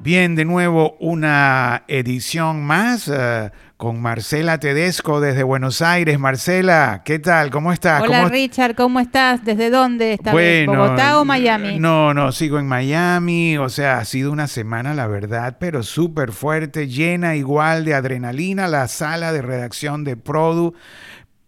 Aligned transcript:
Bien, 0.00 0.36
de 0.36 0.44
nuevo 0.44 0.96
una 1.00 1.82
edición 1.88 2.64
más 2.64 3.10
eh, 3.12 3.50
con 3.76 4.00
Marcela 4.00 4.58
Tedesco 4.58 5.20
desde 5.20 5.42
Buenos 5.42 5.82
Aires. 5.82 6.20
Marcela, 6.20 7.02
¿qué 7.04 7.18
tal? 7.18 7.50
¿Cómo 7.50 7.72
estás? 7.72 8.02
Hola 8.02 8.26
Richard, 8.28 8.76
¿cómo 8.76 9.00
estás? 9.00 9.44
¿Desde 9.44 9.70
dónde 9.70 10.12
estás? 10.12 10.32
¿Bogotá 10.66 11.20
o 11.20 11.24
Miami? 11.24 11.80
No, 11.80 12.14
no, 12.14 12.30
sigo 12.30 12.60
en 12.60 12.68
Miami. 12.68 13.58
O 13.58 13.68
sea, 13.68 13.98
ha 13.98 14.04
sido 14.04 14.30
una 14.30 14.46
semana, 14.46 14.94
la 14.94 15.08
verdad, 15.08 15.56
pero 15.58 15.82
súper 15.82 16.30
fuerte, 16.30 16.86
llena 16.86 17.34
igual 17.34 17.84
de 17.84 17.94
adrenalina. 17.94 18.68
La 18.68 18.86
sala 18.86 19.32
de 19.32 19.42
redacción 19.42 20.04
de 20.04 20.16
Produ 20.16 20.74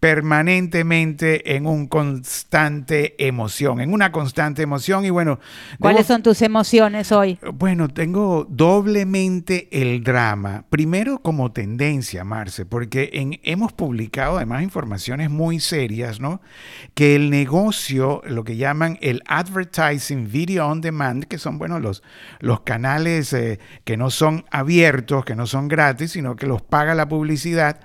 permanentemente 0.01 1.57
en 1.57 1.67
un 1.67 1.87
constante 1.87 3.27
emoción, 3.27 3.83
en 3.83 3.93
una 3.93 4.11
constante 4.11 4.63
emoción. 4.63 5.05
Y 5.05 5.11
bueno. 5.11 5.39
¿Cuáles 5.79 6.07
son 6.07 6.23
tus 6.23 6.41
emociones 6.41 7.13
hoy? 7.13 7.39
Bueno, 7.53 7.89
tengo 7.89 8.47
doblemente 8.49 9.69
el 9.71 10.03
drama. 10.03 10.65
Primero 10.71 11.21
como 11.21 11.53
tendencia, 11.53 12.25
Marce, 12.25 12.65
porque 12.65 13.11
en, 13.13 13.41
hemos 13.43 13.75
publicado 13.75 14.39
además 14.39 14.63
informaciones 14.63 15.29
muy 15.29 15.61
serias, 15.61 16.19
¿no? 16.19 16.41
Que 16.95 17.15
el 17.15 17.29
negocio, 17.29 18.23
lo 18.25 18.43
que 18.43 18.57
llaman 18.57 18.99
el 19.03 19.23
advertising 19.27 20.31
video 20.31 20.67
on 20.67 20.81
demand, 20.81 21.25
que 21.25 21.37
son, 21.37 21.59
bueno, 21.59 21.79
los, 21.79 22.03
los 22.39 22.61
canales 22.63 23.35
eh, 23.35 23.61
que 23.85 23.99
no 23.99 24.09
son 24.09 24.47
abiertos, 24.51 25.27
que 25.27 25.37
no 25.37 25.47
son 25.47 25.69
gratis, 25.69 26.13
sino 26.13 26.37
que 26.37 26.47
los 26.47 26.63
paga 26.63 26.95
la 26.95 27.07
publicidad, 27.07 27.81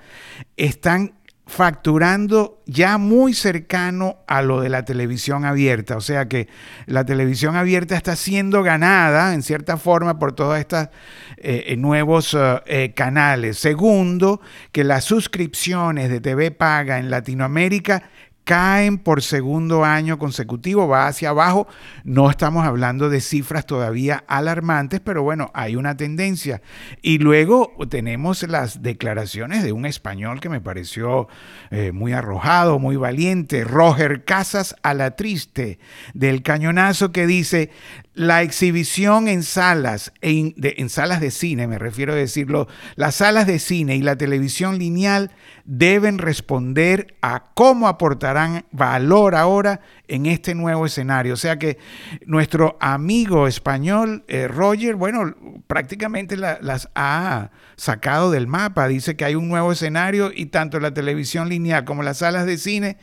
están 0.56 1.12
facturando 1.46 2.60
ya 2.66 2.98
muy 2.98 3.32
cercano 3.32 4.16
a 4.26 4.42
lo 4.42 4.60
de 4.60 4.68
la 4.68 4.84
televisión 4.84 5.44
abierta. 5.44 5.96
O 5.96 6.00
sea 6.00 6.26
que 6.26 6.48
la 6.86 7.04
televisión 7.04 7.54
abierta 7.54 7.96
está 7.96 8.16
siendo 8.16 8.64
ganada 8.64 9.32
en 9.32 9.42
cierta 9.42 9.76
forma 9.76 10.18
por 10.18 10.32
todos 10.34 10.58
estos 10.58 10.88
eh, 11.36 11.64
eh, 11.68 11.76
nuevos 11.76 12.36
eh, 12.66 12.92
canales. 12.96 13.58
Segundo, 13.58 14.40
que 14.72 14.82
las 14.82 15.04
suscripciones 15.04 16.10
de 16.10 16.20
TV 16.20 16.50
paga 16.50 16.98
en 16.98 17.10
Latinoamérica 17.10 18.10
caen 18.46 18.98
por 18.98 19.22
segundo 19.22 19.84
año 19.84 20.20
consecutivo, 20.20 20.86
va 20.86 21.08
hacia 21.08 21.30
abajo. 21.30 21.66
No 22.04 22.30
estamos 22.30 22.64
hablando 22.64 23.10
de 23.10 23.20
cifras 23.20 23.66
todavía 23.66 24.22
alarmantes, 24.28 25.00
pero 25.00 25.24
bueno, 25.24 25.50
hay 25.52 25.74
una 25.74 25.96
tendencia. 25.96 26.62
Y 27.02 27.18
luego 27.18 27.72
tenemos 27.90 28.44
las 28.44 28.82
declaraciones 28.82 29.64
de 29.64 29.72
un 29.72 29.84
español 29.84 30.40
que 30.40 30.48
me 30.48 30.60
pareció 30.60 31.26
eh, 31.72 31.90
muy 31.90 32.12
arrojado, 32.12 32.78
muy 32.78 32.94
valiente, 32.94 33.64
Roger 33.64 34.24
Casas 34.24 34.76
a 34.84 34.94
la 34.94 35.16
triste, 35.16 35.80
del 36.14 36.44
cañonazo 36.44 37.10
que 37.10 37.26
dice, 37.26 37.72
la 38.16 38.40
exhibición 38.40 39.28
en 39.28 39.42
salas, 39.42 40.10
en, 40.22 40.54
salas 40.88 41.20
de 41.20 41.30
cine, 41.30 41.66
me 41.66 41.78
refiero 41.78 42.14
a 42.14 42.16
decirlo, 42.16 42.66
las 42.94 43.16
salas 43.16 43.46
de 43.46 43.58
cine 43.58 43.94
y 43.96 44.00
la 44.00 44.16
televisión 44.16 44.78
lineal 44.78 45.30
deben 45.66 46.18
responder 46.18 47.14
a 47.20 47.50
cómo 47.54 47.88
aportarán 47.88 48.64
valor 48.70 49.34
ahora 49.34 49.80
en 50.06 50.26
este 50.26 50.54
nuevo 50.54 50.86
escenario. 50.86 51.34
O 51.34 51.36
sea 51.36 51.58
que 51.58 51.76
nuestro 52.24 52.76
amigo 52.80 53.48
español, 53.48 54.24
eh, 54.28 54.46
Roger, 54.48 54.94
bueno, 54.94 55.34
prácticamente 55.66 56.36
las 56.36 56.88
ha 56.94 57.50
sacado 57.74 58.30
del 58.30 58.46
mapa. 58.46 58.86
Dice 58.86 59.16
que 59.16 59.24
hay 59.24 59.34
un 59.34 59.48
nuevo 59.48 59.72
escenario 59.72 60.30
y 60.34 60.46
tanto 60.46 60.78
la 60.78 60.94
televisión 60.94 61.48
lineal 61.48 61.84
como 61.84 62.04
las 62.04 62.18
salas 62.18 62.46
de 62.46 62.58
cine 62.58 62.96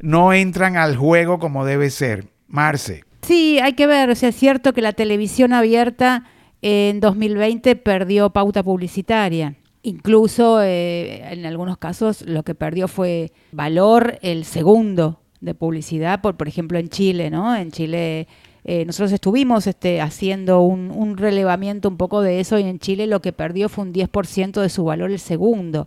no 0.00 0.32
entran 0.34 0.76
al 0.76 0.96
juego 0.96 1.38
como 1.38 1.64
debe 1.64 1.90
ser. 1.90 2.28
Marce. 2.46 3.04
Sí, 3.22 3.58
hay 3.60 3.74
que 3.74 3.86
ver, 3.86 4.10
o 4.10 4.14
sea, 4.14 4.30
es 4.30 4.36
cierto 4.36 4.72
que 4.72 4.82
la 4.82 4.92
televisión 4.92 5.52
abierta 5.52 6.24
en 6.62 7.00
2020 7.00 7.76
perdió 7.76 8.30
pauta 8.30 8.62
publicitaria. 8.62 9.54
Incluso 9.82 10.60
eh, 10.62 11.32
en 11.32 11.46
algunos 11.46 11.78
casos 11.78 12.22
lo 12.22 12.42
que 12.42 12.54
perdió 12.54 12.86
fue 12.86 13.32
valor 13.52 14.18
el 14.20 14.44
segundo 14.44 15.20
de 15.40 15.54
publicidad, 15.54 16.20
por, 16.20 16.36
por 16.36 16.48
ejemplo 16.48 16.78
en 16.78 16.90
Chile, 16.90 17.30
¿no? 17.30 17.56
En 17.56 17.70
Chile 17.70 18.28
eh, 18.64 18.84
nosotros 18.84 19.12
estuvimos 19.12 19.66
este, 19.66 20.02
haciendo 20.02 20.60
un, 20.60 20.90
un, 20.90 21.16
relevamiento 21.16 21.88
un 21.88 21.96
poco 21.96 22.20
de 22.20 22.40
eso 22.40 22.58
y 22.58 22.64
en 22.64 22.78
Chile 22.78 23.06
lo 23.06 23.22
que 23.22 23.32
perdió 23.32 23.70
fue 23.70 23.84
un 23.84 23.94
10% 23.94 24.60
de 24.60 24.68
su 24.68 24.84
valor 24.84 25.10
el 25.10 25.18
segundo 25.18 25.86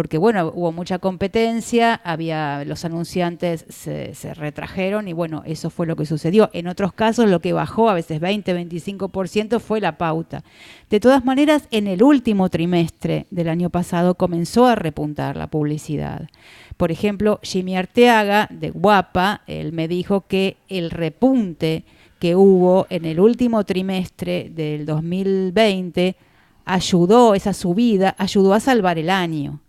porque 0.00 0.16
bueno, 0.16 0.50
hubo 0.54 0.72
mucha 0.72 0.98
competencia, 0.98 2.00
había 2.04 2.64
los 2.64 2.86
anunciantes 2.86 3.66
se, 3.68 4.14
retrajeron 4.32 5.08
y 5.08 5.12
bueno, 5.12 5.42
eso 5.44 5.68
fue 5.68 5.86
lo 5.86 5.94
que 5.94 6.06
sucedió. 6.06 6.48
En 6.54 6.68
otros 6.68 6.94
casos 6.94 7.28
lo 7.28 7.40
que 7.40 7.52
bajó 7.52 7.90
a 7.90 7.92
veces 7.92 8.18
20, 8.18 8.58
25% 8.66 9.60
fue 9.60 9.78
la 9.78 9.98
pauta. 9.98 10.42
De 10.88 11.00
todas 11.00 11.22
maneras, 11.26 11.68
en 11.70 11.86
el 11.86 12.02
último 12.02 12.48
trimestre 12.48 13.26
del 13.30 13.50
año 13.50 13.68
pasado 13.68 14.14
comenzó 14.14 14.64
a 14.64 14.74
repuntar 14.74 15.36
la 15.36 15.48
publicidad. 15.48 16.30
Por 16.78 16.90
ejemplo, 16.90 17.38
Jimmy 17.42 17.76
Arteaga 17.76 18.48
de 18.50 18.70
Guapa, 18.70 19.42
él 19.46 19.74
me 19.74 19.86
dijo 19.86 20.22
que 20.26 20.56
el 20.70 20.90
repunte 20.90 21.84
que 22.18 22.36
hubo 22.36 22.86
en 22.88 23.04
el 23.04 23.20
último 23.20 23.64
trimestre 23.64 24.48
del 24.48 24.86
2020 24.86 26.16
ayudó, 26.64 27.34
esa 27.34 27.52
subida, 27.52 28.14
ayudó 28.16 28.54
a 28.54 28.60
salvar 28.60 28.98
el 28.98 29.10
año 29.10 29.60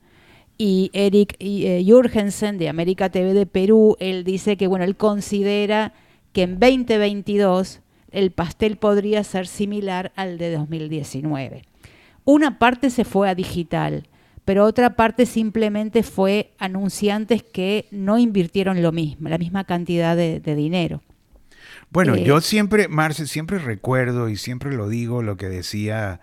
y 0.61 0.91
Eric 0.93 1.37
eh, 1.39 1.83
Jurgensen 1.87 2.59
de 2.59 2.69
América 2.69 3.09
TV 3.09 3.33
de 3.33 3.47
Perú, 3.47 3.97
él 3.99 4.23
dice 4.23 4.57
que 4.57 4.67
bueno, 4.67 4.85
él 4.85 4.95
considera 4.95 5.91
que 6.33 6.43
en 6.43 6.59
2022 6.59 7.79
el 8.11 8.29
pastel 8.29 8.77
podría 8.77 9.23
ser 9.23 9.47
similar 9.47 10.11
al 10.15 10.37
de 10.37 10.51
2019. 10.51 11.63
Una 12.25 12.59
parte 12.59 12.91
se 12.91 13.05
fue 13.05 13.27
a 13.27 13.33
digital, 13.33 14.07
pero 14.45 14.65
otra 14.65 14.95
parte 14.95 15.25
simplemente 15.25 16.03
fue 16.03 16.51
anunciantes 16.59 17.41
que 17.41 17.87
no 17.89 18.19
invirtieron 18.19 18.83
lo 18.83 18.91
mismo, 18.91 19.29
la 19.29 19.39
misma 19.39 19.63
cantidad 19.63 20.15
de, 20.15 20.39
dinero. 20.55 21.01
Bueno, 21.89 22.13
eh, 22.13 22.23
yo 22.23 22.39
siempre, 22.39 22.87
Marce, 22.87 23.25
siempre 23.25 23.57
recuerdo 23.57 24.29
y 24.29 24.37
siempre 24.37 24.75
lo 24.75 24.89
digo 24.89 25.23
lo 25.23 25.37
que 25.37 25.49
decía 25.49 26.19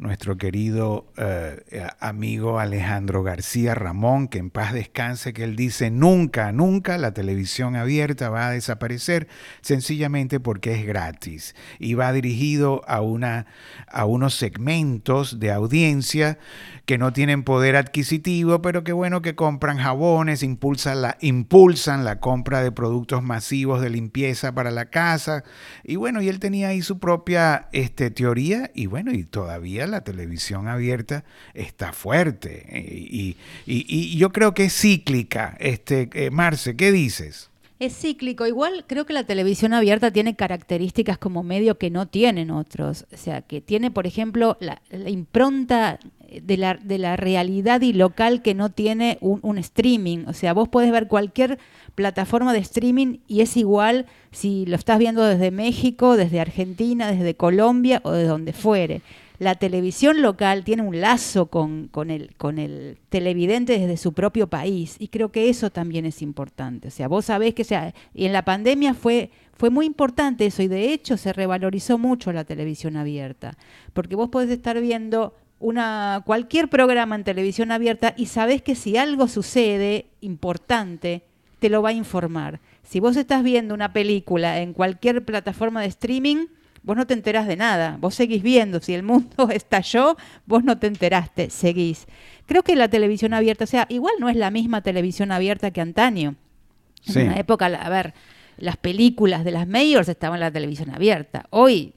nuestro 0.00 0.38
querido 0.38 1.12
eh, 1.18 1.86
amigo 2.00 2.58
Alejandro 2.58 3.22
García 3.22 3.74
Ramón, 3.74 4.28
que 4.28 4.38
en 4.38 4.48
paz 4.48 4.72
descanse, 4.72 5.34
que 5.34 5.44
él 5.44 5.56
dice, 5.56 5.90
nunca, 5.90 6.52
nunca 6.52 6.96
la 6.96 7.12
televisión 7.12 7.76
abierta 7.76 8.30
va 8.30 8.48
a 8.48 8.50
desaparecer, 8.50 9.28
sencillamente 9.60 10.40
porque 10.40 10.72
es 10.72 10.86
gratis 10.86 11.54
y 11.78 11.94
va 11.94 12.14
dirigido 12.14 12.80
a, 12.88 13.02
una, 13.02 13.44
a 13.88 14.06
unos 14.06 14.34
segmentos 14.34 15.38
de 15.38 15.52
audiencia 15.52 16.38
que 16.86 16.96
no 16.96 17.12
tienen 17.12 17.44
poder 17.44 17.76
adquisitivo, 17.76 18.62
pero 18.62 18.82
que 18.82 18.92
bueno, 18.92 19.20
que 19.20 19.34
compran 19.34 19.76
jabones, 19.76 20.42
impulsan 20.42 21.02
la, 21.02 21.18
impulsan 21.20 22.04
la 22.04 22.20
compra 22.20 22.62
de 22.62 22.72
productos 22.72 23.22
masivos 23.22 23.82
de 23.82 23.90
limpieza 23.90 24.54
para 24.54 24.70
la 24.70 24.86
casa. 24.86 25.44
Y 25.84 25.96
bueno, 25.96 26.22
y 26.22 26.28
él 26.28 26.40
tenía 26.40 26.68
ahí 26.68 26.80
su 26.80 26.98
propia 26.98 27.68
este, 27.72 28.10
teoría 28.10 28.70
y 28.74 28.86
bueno, 28.86 29.12
y 29.12 29.24
todavía 29.24 29.89
la 29.90 30.02
televisión 30.02 30.68
abierta 30.68 31.24
está 31.54 31.92
fuerte. 31.92 32.66
Y, 32.86 33.36
yo 34.16 34.30
creo 34.30 34.54
que 34.54 34.64
es 34.64 34.80
cíclica. 34.80 35.56
Este, 35.60 36.08
eh, 36.14 36.30
Marce, 36.30 36.76
¿qué 36.76 36.92
dices? 36.92 37.50
Es 37.80 37.96
cíclico. 37.96 38.46
Igual 38.46 38.84
creo 38.86 39.06
que 39.06 39.14
la 39.14 39.24
televisión 39.24 39.72
abierta 39.72 40.10
tiene 40.10 40.36
características 40.36 41.16
como 41.16 41.42
medio 41.42 41.78
que 41.78 41.88
no 41.88 42.06
tienen 42.06 42.50
otros. 42.50 43.06
O 43.10 43.16
sea, 43.16 43.40
que 43.40 43.62
tiene, 43.62 43.90
por 43.90 44.06
ejemplo, 44.06 44.58
la, 44.60 44.82
impronta 45.08 45.98
de 46.42 46.58
la, 46.58 46.74
de 46.74 46.98
la, 46.98 47.16
realidad 47.16 47.80
y 47.80 47.94
local 47.94 48.42
que 48.42 48.54
no 48.54 48.68
tiene 48.68 49.16
un, 49.22 49.40
un, 49.42 49.56
streaming. 49.56 50.26
O 50.26 50.34
sea, 50.34 50.52
vos 50.52 50.68
podés 50.68 50.92
ver 50.92 51.08
cualquier 51.08 51.58
plataforma 51.94 52.52
de 52.52 52.58
streaming 52.58 53.20
y 53.26 53.40
es 53.40 53.56
igual 53.56 54.04
si 54.30 54.66
lo 54.66 54.76
estás 54.76 54.98
viendo 54.98 55.24
desde 55.24 55.50
México, 55.50 56.18
desde 56.18 56.38
Argentina, 56.38 57.10
desde 57.10 57.34
Colombia 57.34 58.02
o 58.04 58.12
de 58.12 58.24
donde 58.24 58.52
fuere 58.52 59.00
la 59.40 59.54
televisión 59.54 60.20
local 60.20 60.64
tiene 60.64 60.82
un 60.82 61.00
lazo 61.00 61.46
con, 61.46 61.88
el, 62.10 62.36
con 62.36 62.58
el 62.58 62.98
televidente 63.08 63.78
desde 63.78 63.96
su 63.96 64.12
propio 64.12 64.48
país 64.48 64.96
y 64.98 65.08
creo 65.08 65.32
que 65.32 65.48
eso 65.48 65.70
también 65.70 66.04
es 66.04 66.20
importante. 66.20 66.88
O 66.88 66.90
sea, 66.90 67.08
vos 67.08 67.24
sabés 67.24 67.54
que 67.54 67.64
sea, 67.64 67.94
y 68.12 68.26
en 68.26 68.34
la 68.34 68.44
pandemia 68.44 68.92
fue, 68.92 69.30
fue 69.54 69.70
muy 69.70 69.86
importante 69.86 70.44
eso 70.44 70.62
y 70.62 70.68
de 70.68 70.92
hecho 70.92 71.16
se 71.16 71.32
revalorizó 71.32 71.96
mucho 71.96 72.34
la 72.34 72.44
televisión 72.44 72.98
abierta, 72.98 73.56
porque 73.94 74.14
vos 74.14 74.28
podés 74.28 74.50
estar 74.50 74.78
viendo 74.78 75.34
una, 75.58 76.22
cualquier 76.26 76.68
programa 76.68 77.14
en 77.14 77.24
televisión 77.24 77.72
abierta 77.72 78.12
y 78.18 78.26
sabés 78.26 78.60
que 78.60 78.74
si 78.74 78.98
algo 78.98 79.26
sucede 79.26 80.08
importante, 80.20 81.22
te 81.60 81.70
lo 81.70 81.80
va 81.80 81.88
a 81.88 81.94
informar. 81.94 82.60
Si 82.82 83.00
vos 83.00 83.16
estás 83.16 83.42
viendo 83.42 83.72
una 83.72 83.94
película 83.94 84.60
en 84.60 84.74
cualquier 84.74 85.24
plataforma 85.24 85.80
de 85.80 85.86
streaming, 85.86 86.48
vos 86.82 86.96
no 86.96 87.06
te 87.06 87.14
enterás 87.14 87.46
de 87.46 87.56
nada, 87.56 87.96
vos 88.00 88.14
seguís 88.14 88.42
viendo, 88.42 88.80
si 88.80 88.94
el 88.94 89.02
mundo 89.02 89.48
estalló, 89.52 90.16
vos 90.46 90.64
no 90.64 90.78
te 90.78 90.86
enteraste, 90.86 91.50
seguís. 91.50 92.06
Creo 92.46 92.62
que 92.62 92.76
la 92.76 92.88
televisión 92.88 93.34
abierta, 93.34 93.64
o 93.64 93.66
sea, 93.66 93.86
igual 93.88 94.14
no 94.18 94.28
es 94.28 94.36
la 94.36 94.50
misma 94.50 94.82
televisión 94.82 95.32
abierta 95.32 95.70
que 95.70 95.80
antaño. 95.80 96.36
En 97.06 97.28
una 97.28 97.38
época, 97.38 97.66
a 97.66 97.88
ver, 97.88 98.12
las 98.58 98.76
películas 98.76 99.44
de 99.44 99.52
las 99.52 99.66
mayors 99.66 100.08
estaban 100.08 100.36
en 100.36 100.40
la 100.40 100.50
televisión 100.50 100.90
abierta. 100.90 101.46
Hoy 101.50 101.94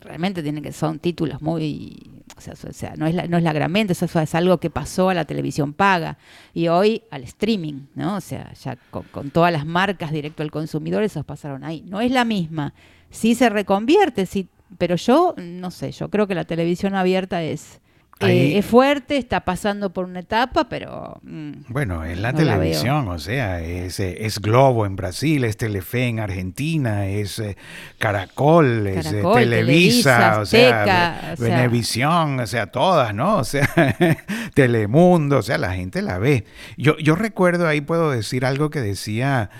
realmente 0.00 0.42
tienen 0.42 0.62
que 0.62 0.72
son 0.72 1.00
títulos 1.00 1.42
muy 1.42 2.16
o 2.36 2.72
sea, 2.72 2.94
no 2.96 3.06
es 3.06 3.14
la, 3.14 3.26
no 3.26 3.38
es 3.38 3.42
la 3.42 3.52
gran 3.52 3.72
mente, 3.72 3.92
eso 3.92 4.20
es 4.20 4.34
algo 4.34 4.58
que 4.58 4.68
pasó 4.68 5.08
a 5.08 5.14
la 5.14 5.24
televisión 5.24 5.72
paga 5.72 6.18
y 6.52 6.68
hoy 6.68 7.02
al 7.10 7.22
streaming, 7.22 7.86
¿no? 7.94 8.16
O 8.16 8.20
sea, 8.20 8.52
ya 8.52 8.76
con, 8.90 9.30
todas 9.30 9.52
las 9.52 9.64
marcas 9.64 10.12
directo 10.12 10.42
al 10.42 10.50
consumidor, 10.50 11.02
esos 11.02 11.24
pasaron 11.24 11.64
ahí. 11.64 11.82
No 11.88 12.00
es 12.00 12.10
la 12.10 12.24
misma. 12.24 12.74
Sí 13.10 13.34
se 13.34 13.48
reconvierte, 13.48 14.26
sí, 14.26 14.48
pero 14.78 14.96
yo 14.96 15.34
no 15.36 15.70
sé, 15.70 15.92
yo 15.92 16.10
creo 16.10 16.26
que 16.26 16.34
la 16.34 16.44
televisión 16.44 16.94
abierta 16.94 17.42
es 17.42 17.80
eh, 18.20 18.56
es 18.56 18.64
fuerte, 18.64 19.18
está 19.18 19.40
pasando 19.40 19.92
por 19.92 20.06
una 20.06 20.20
etapa, 20.20 20.70
pero... 20.70 21.20
Mm, 21.22 21.52
bueno, 21.68 22.02
es 22.02 22.18
la 22.18 22.32
televisión, 22.32 23.08
o 23.08 23.18
sea, 23.18 23.60
es, 23.60 24.00
eh, 24.00 24.24
es, 24.24 24.40
Globo 24.40 24.86
en 24.86 24.96
Brasil, 24.96 25.44
es 25.44 25.58
Telefe 25.58 26.06
en 26.06 26.20
Argentina, 26.20 27.06
es 27.08 27.38
eh, 27.40 27.58
Caracol, 27.98 28.86
es 28.86 29.10
Televisa, 29.10 30.40
o 30.40 30.46
sea, 30.46 31.34
Venevisión, 31.38 32.40
o 32.40 32.46
sea, 32.46 32.68
todas, 32.68 33.14
¿no? 33.14 33.36
O 33.36 33.44
sea, 33.44 33.68
Telemundo, 34.54 35.38
o 35.38 35.42
sea, 35.42 35.58
la 35.58 35.74
gente 35.74 36.00
la 36.00 36.16
ve. 36.16 36.46
Yo, 36.78 36.96
yo 36.96 37.16
recuerdo, 37.16 37.68
ahí 37.68 37.82
puedo 37.82 38.10
decir 38.10 38.46
algo 38.46 38.70
que 38.70 38.80
decía 38.80 39.50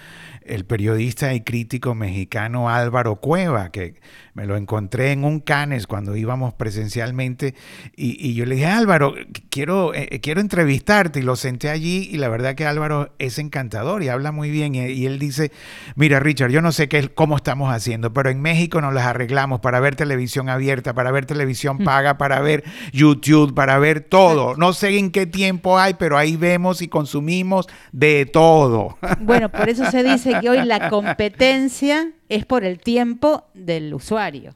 el 0.48 0.64
periodista 0.64 1.34
y 1.34 1.40
crítico 1.40 1.94
mexicano 1.94 2.69
Álvaro 2.69 3.16
Cueva, 3.16 3.70
que 3.70 4.00
me 4.34 4.44
lo 4.46 4.56
encontré 4.56 5.12
en 5.12 5.25
un 5.25 5.40
Canes 5.40 5.87
cuando 5.87 6.14
íbamos 6.14 6.52
presencialmente 6.52 7.54
y, 7.96 8.34
yo 8.34 8.44
le 8.44 8.56
dije, 8.56 8.66
Álvaro, 8.66 9.14
quiero, 9.48 9.94
eh, 9.94 10.08
eh, 10.10 10.20
quiero 10.20 10.43
entrevistarte 10.43 11.20
y 11.20 11.22
lo 11.22 11.37
senté 11.37 11.70
allí 11.70 12.08
y 12.12 12.19
la 12.19 12.28
verdad 12.28 12.54
que 12.54 12.66
Álvaro 12.66 13.14
es 13.19 13.38
encantador 13.38 14.02
y 14.02 14.08
habla 14.08 14.32
muy 14.32 14.50
bien 14.50 14.75
y, 14.75 15.06
él 15.06 15.19
dice, 15.19 15.52
mira 15.94 16.20
Richard, 16.20 16.50
yo 16.50 16.60
no 16.60 16.72
sé 16.72 16.88
qué, 16.88 17.08
cómo 17.08 17.37
estamos 17.37 17.72
haciendo, 17.72 18.12
pero 18.12 18.28
en 18.28 18.43
México 18.43 18.81
nos 18.81 18.93
las 18.93 19.06
arreglamos 19.06 19.60
para 19.60 19.81
ver 19.81 19.96
televisión 19.96 20.50
abierta, 20.50 20.93
para 20.93 21.10
ver 21.12 21.25
televisión 21.25 21.78
mm. 21.81 21.84
paga, 21.84 22.19
para 22.19 22.40
ver 22.40 22.64
YouTube, 22.93 23.54
para 23.54 23.78
ver 23.78 24.00
todo. 24.00 24.54
No 24.56 24.75
sé 24.75 24.98
en 24.98 25.10
qué 25.10 25.26
tiempo 25.26 25.78
hay, 25.78 25.94
pero 25.94 26.19
ahí 26.19 26.37
vemos 26.37 26.82
y 26.82 26.88
consumimos 26.88 27.69
de 27.93 28.26
todo. 28.26 28.98
Bueno, 29.20 29.50
por 29.50 29.69
eso 29.69 29.90
se 29.90 30.02
dice 30.02 30.36
que 30.41 30.50
hoy 30.50 30.65
la 30.65 30.88
competencia 30.88 32.11
es 32.29 32.44
por 32.44 32.65
el 32.65 32.79
tiempo 32.79 33.44
del 33.55 33.93
usuario. 33.94 34.55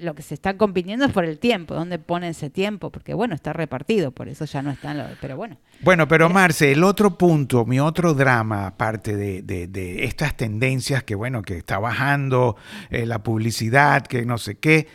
lo 0.00 0.14
que 0.14 0.22
se 0.22 0.34
está 0.34 0.56
compitiendo 0.56 1.06
es 1.06 1.12
por 1.12 1.24
el 1.24 1.38
tiempo, 1.38 1.74
¿dónde 1.74 1.98
pone 1.98 2.28
ese 2.28 2.50
tiempo? 2.50 2.90
Porque 2.90 3.14
bueno, 3.14 3.34
está 3.34 3.52
repartido, 3.52 4.10
por 4.10 4.28
eso 4.28 4.44
ya 4.44 4.62
no 4.62 4.70
está 4.70 5.16
pero 5.20 5.36
bueno. 5.36 5.56
Bueno, 5.80 6.08
pero 6.08 6.28
Marce, 6.28 6.72
el 6.72 6.84
otro 6.84 7.16
punto, 7.16 7.64
mi 7.64 7.80
otro 7.80 8.14
drama, 8.14 8.66
aparte 8.66 9.16
de, 9.16 10.04
estas 10.04 10.36
tendencias 10.36 11.02
que 11.02 11.14
bueno, 11.14 11.42
que 11.42 11.56
está 11.56 11.78
bajando 11.78 12.56
eh, 12.90 13.06
la 13.06 13.22
publicidad, 13.22 14.06
que 14.06 14.24
no 14.24 14.38
sé 14.38 14.58
qué, 14.58 14.88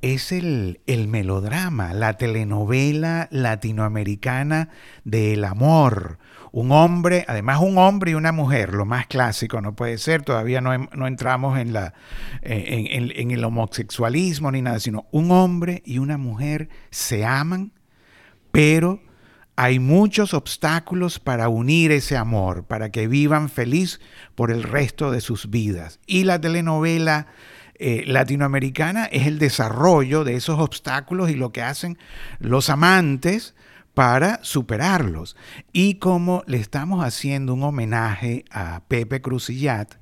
es 0.00 0.30
el, 0.32 0.80
el 0.86 1.08
melodrama, 1.08 1.92
la 1.92 2.14
telenovela 2.14 3.28
latinoamericana 3.30 4.68
del 5.04 5.44
amor 5.44 6.18
un 6.52 6.72
hombre, 6.72 7.24
además 7.28 7.60
un 7.60 7.78
hombre 7.78 8.12
y 8.12 8.14
una 8.14 8.32
mujer, 8.32 8.74
lo 8.74 8.84
más 8.84 9.06
clásico, 9.06 9.60
no 9.60 9.74
puede 9.74 9.98
ser, 9.98 10.22
todavía 10.22 10.60
no, 10.60 10.76
no 10.76 11.06
entramos 11.06 11.58
en, 11.58 11.72
la, 11.72 11.94
en, 12.42 13.12
en, 13.14 13.30
el 13.30 13.44
homosexualismo 13.44 14.50
ni 14.50 14.62
nada, 14.62 14.80
sino 14.80 15.06
un 15.10 15.30
hombre 15.30 15.82
y 15.84 15.98
una 15.98 16.18
mujer 16.18 16.68
se 16.90 17.24
aman, 17.24 17.72
pero 18.50 19.00
hay 19.56 19.80
muchos 19.80 20.34
obstáculos 20.34 21.18
para 21.18 21.48
unir 21.48 21.90
ese 21.90 22.16
amor, 22.16 22.64
para 22.64 22.90
que 22.90 23.08
vivan 23.08 23.48
feliz 23.48 24.00
por 24.34 24.52
el 24.52 24.62
resto 24.62 25.10
de 25.10 25.20
sus 25.20 25.50
vidas. 25.50 25.98
Y 26.06 26.24
la 26.24 26.40
telenovela 26.40 27.26
eh, 27.74 28.04
latinoamericana 28.06 29.06
es 29.06 29.26
el 29.26 29.38
desarrollo 29.38 30.24
de 30.24 30.34
esos 30.34 30.58
obstáculos 30.58 31.30
y 31.30 31.34
lo 31.34 31.52
que 31.52 31.62
hacen 31.62 31.98
los 32.38 32.70
amantes 32.70 33.54
para 33.98 34.38
superarlos. 34.44 35.36
Y 35.72 35.94
como 35.94 36.44
le 36.46 36.58
estamos 36.58 37.04
haciendo 37.04 37.54
un 37.54 37.64
homenaje 37.64 38.44
a 38.48 38.82
Pepe 38.86 39.20
Cruzillat, 39.20 39.97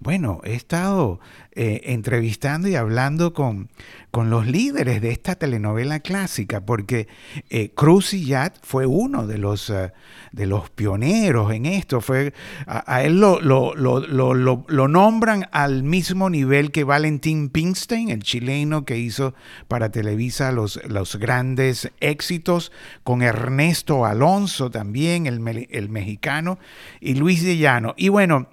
bueno, 0.00 0.40
he 0.44 0.54
estado 0.54 1.20
eh, 1.52 1.80
entrevistando 1.92 2.68
y 2.68 2.74
hablando 2.76 3.34
con, 3.34 3.68
con, 4.10 4.30
los 4.30 4.46
líderes 4.46 5.02
de 5.02 5.10
esta 5.10 5.34
telenovela 5.34 6.00
clásica, 6.00 6.64
porque 6.64 7.06
eh, 7.50 7.72
Cruz 7.74 8.14
y 8.14 8.24
Yat 8.24 8.54
fue 8.62 8.86
uno 8.86 9.26
de 9.26 9.36
los, 9.36 9.68
eh, 9.68 9.92
de 10.32 10.46
los 10.46 10.70
pioneros 10.70 11.52
en 11.52 11.66
esto. 11.66 12.00
Fue, 12.00 12.32
a, 12.66 13.02
él 13.02 13.20
lo, 13.20 13.40
lo, 13.40 13.74
lo, 13.74 14.88
nombran 14.88 15.48
al 15.50 15.82
mismo 15.82 16.30
nivel 16.30 16.70
que 16.70 16.84
Valentín 16.84 17.50
Pinstein, 17.50 18.10
el 18.10 18.22
chileno 18.22 18.84
que 18.84 18.96
hizo 18.96 19.34
para 19.68 19.90
Televisa 19.90 20.52
los, 20.52 20.80
los 20.88 21.16
grandes 21.16 21.90
éxitos, 22.00 22.72
con 23.02 23.22
Ernesto 23.22 24.06
Alonso 24.06 24.70
también, 24.70 25.26
el, 25.26 25.66
el 25.68 25.88
mexicano, 25.88 26.58
y 27.00 27.16
Luis 27.16 27.42
de 27.42 27.58
Llano. 27.58 27.92
Y 27.98 28.08
bueno, 28.08 28.46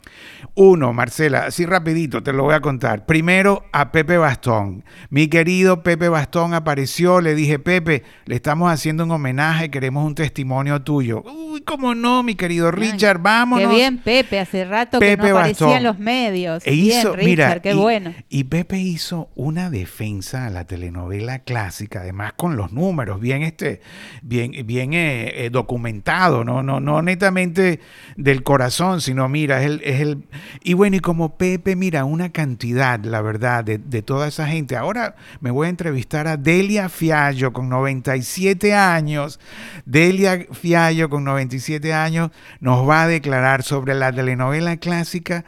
uno, 0.56 0.94
Marcela, 0.97 1.45
así 1.45 1.67
rapidito 1.67 2.23
te 2.23 2.33
lo 2.33 2.41
voy 2.41 2.55
a 2.55 2.59
contar 2.59 3.05
Primero 3.05 3.63
a 3.71 3.91
Pepe 3.91 4.17
Bastón. 4.17 4.83
Mi 5.11 5.27
querido 5.27 5.83
Pepe 5.83 6.09
Bastón 6.09 6.55
apareció, 6.55 7.21
le 7.21 7.35
dije, 7.35 7.59
Pepe, 7.59 8.01
le 8.25 8.33
estamos 8.33 8.71
haciendo 8.71 9.03
un 9.03 9.11
homenaje, 9.11 9.69
queremos 9.69 10.07
un 10.07 10.15
testimonio 10.15 10.81
tuyo. 10.81 11.21
Uy, 11.21 11.61
cómo 11.61 11.94
no, 11.94 12.23
mi 12.23 12.33
querido 12.33 12.71
Richard, 12.71 13.19
vámonos. 13.19 13.69
Qué 13.69 13.75
bien, 13.75 13.99
Pepe, 13.99 14.39
hace 14.39 14.65
rato 14.65 14.99
que 14.99 15.15
no 15.15 15.27
aparecía 15.27 15.77
en 15.77 15.83
los 15.83 15.99
medios. 15.99 16.65
E 16.65 16.73
hizo, 16.73 17.13
bien, 17.13 17.25
Richard, 17.27 17.61
qué 17.61 17.75
bueno. 17.75 18.15
Y 18.27 18.45
Pepe 18.45 18.79
hizo 18.79 19.29
una 19.35 19.69
defensa 19.69 20.47
a 20.47 20.49
la 20.49 20.65
telenovela 20.65 21.39
clásica, 21.39 21.99
además 21.99 22.33
con 22.33 22.57
los 22.57 22.71
números, 22.71 23.19
bien, 23.19 23.44
este, 23.44 23.81
bien, 24.23 24.51
bien 24.65 24.94
eh, 24.94 25.45
eh, 25.45 25.49
documentado, 25.51 26.44
¿no? 26.44 26.63
No, 26.63 26.79
no 26.79 27.03
netamente 27.03 27.81
del 28.15 28.41
corazón, 28.41 28.99
sino 28.99 29.29
mira, 29.29 29.61
es 29.61 29.67
el, 29.67 29.81
es 29.83 30.01
el... 30.01 30.23
Y 30.63 30.73
bueno, 30.73 30.86
y 30.93 30.99
como 30.99 31.37
Pepe, 31.37 31.75
mira, 31.75 32.05
una 32.05 32.31
cantidad 32.31 32.99
la 33.03 33.21
verdad, 33.21 33.63
de, 33.63 34.01
toda 34.01 34.27
esa 34.27 34.47
gente. 34.47 34.75
Ahora 34.75 35.15
me 35.41 35.51
voy 35.51 35.67
a 35.67 35.69
entrevistar 35.69 36.27
a 36.27 36.37
Delia 36.37 36.89
Fiallo 36.89 37.53
con 37.53 37.69
97 37.69 38.73
años. 38.73 39.39
Delia 39.85 40.45
Fiallo 40.51 41.09
con 41.09 41.23
97 41.23 41.94
años 41.94 42.31
nos 42.59 42.87
va 42.87 43.03
a 43.03 43.07
declarar 43.07 43.63
sobre 43.63 43.95
la 43.95 44.11
telenovela 44.11 44.77
clásica 44.77 45.45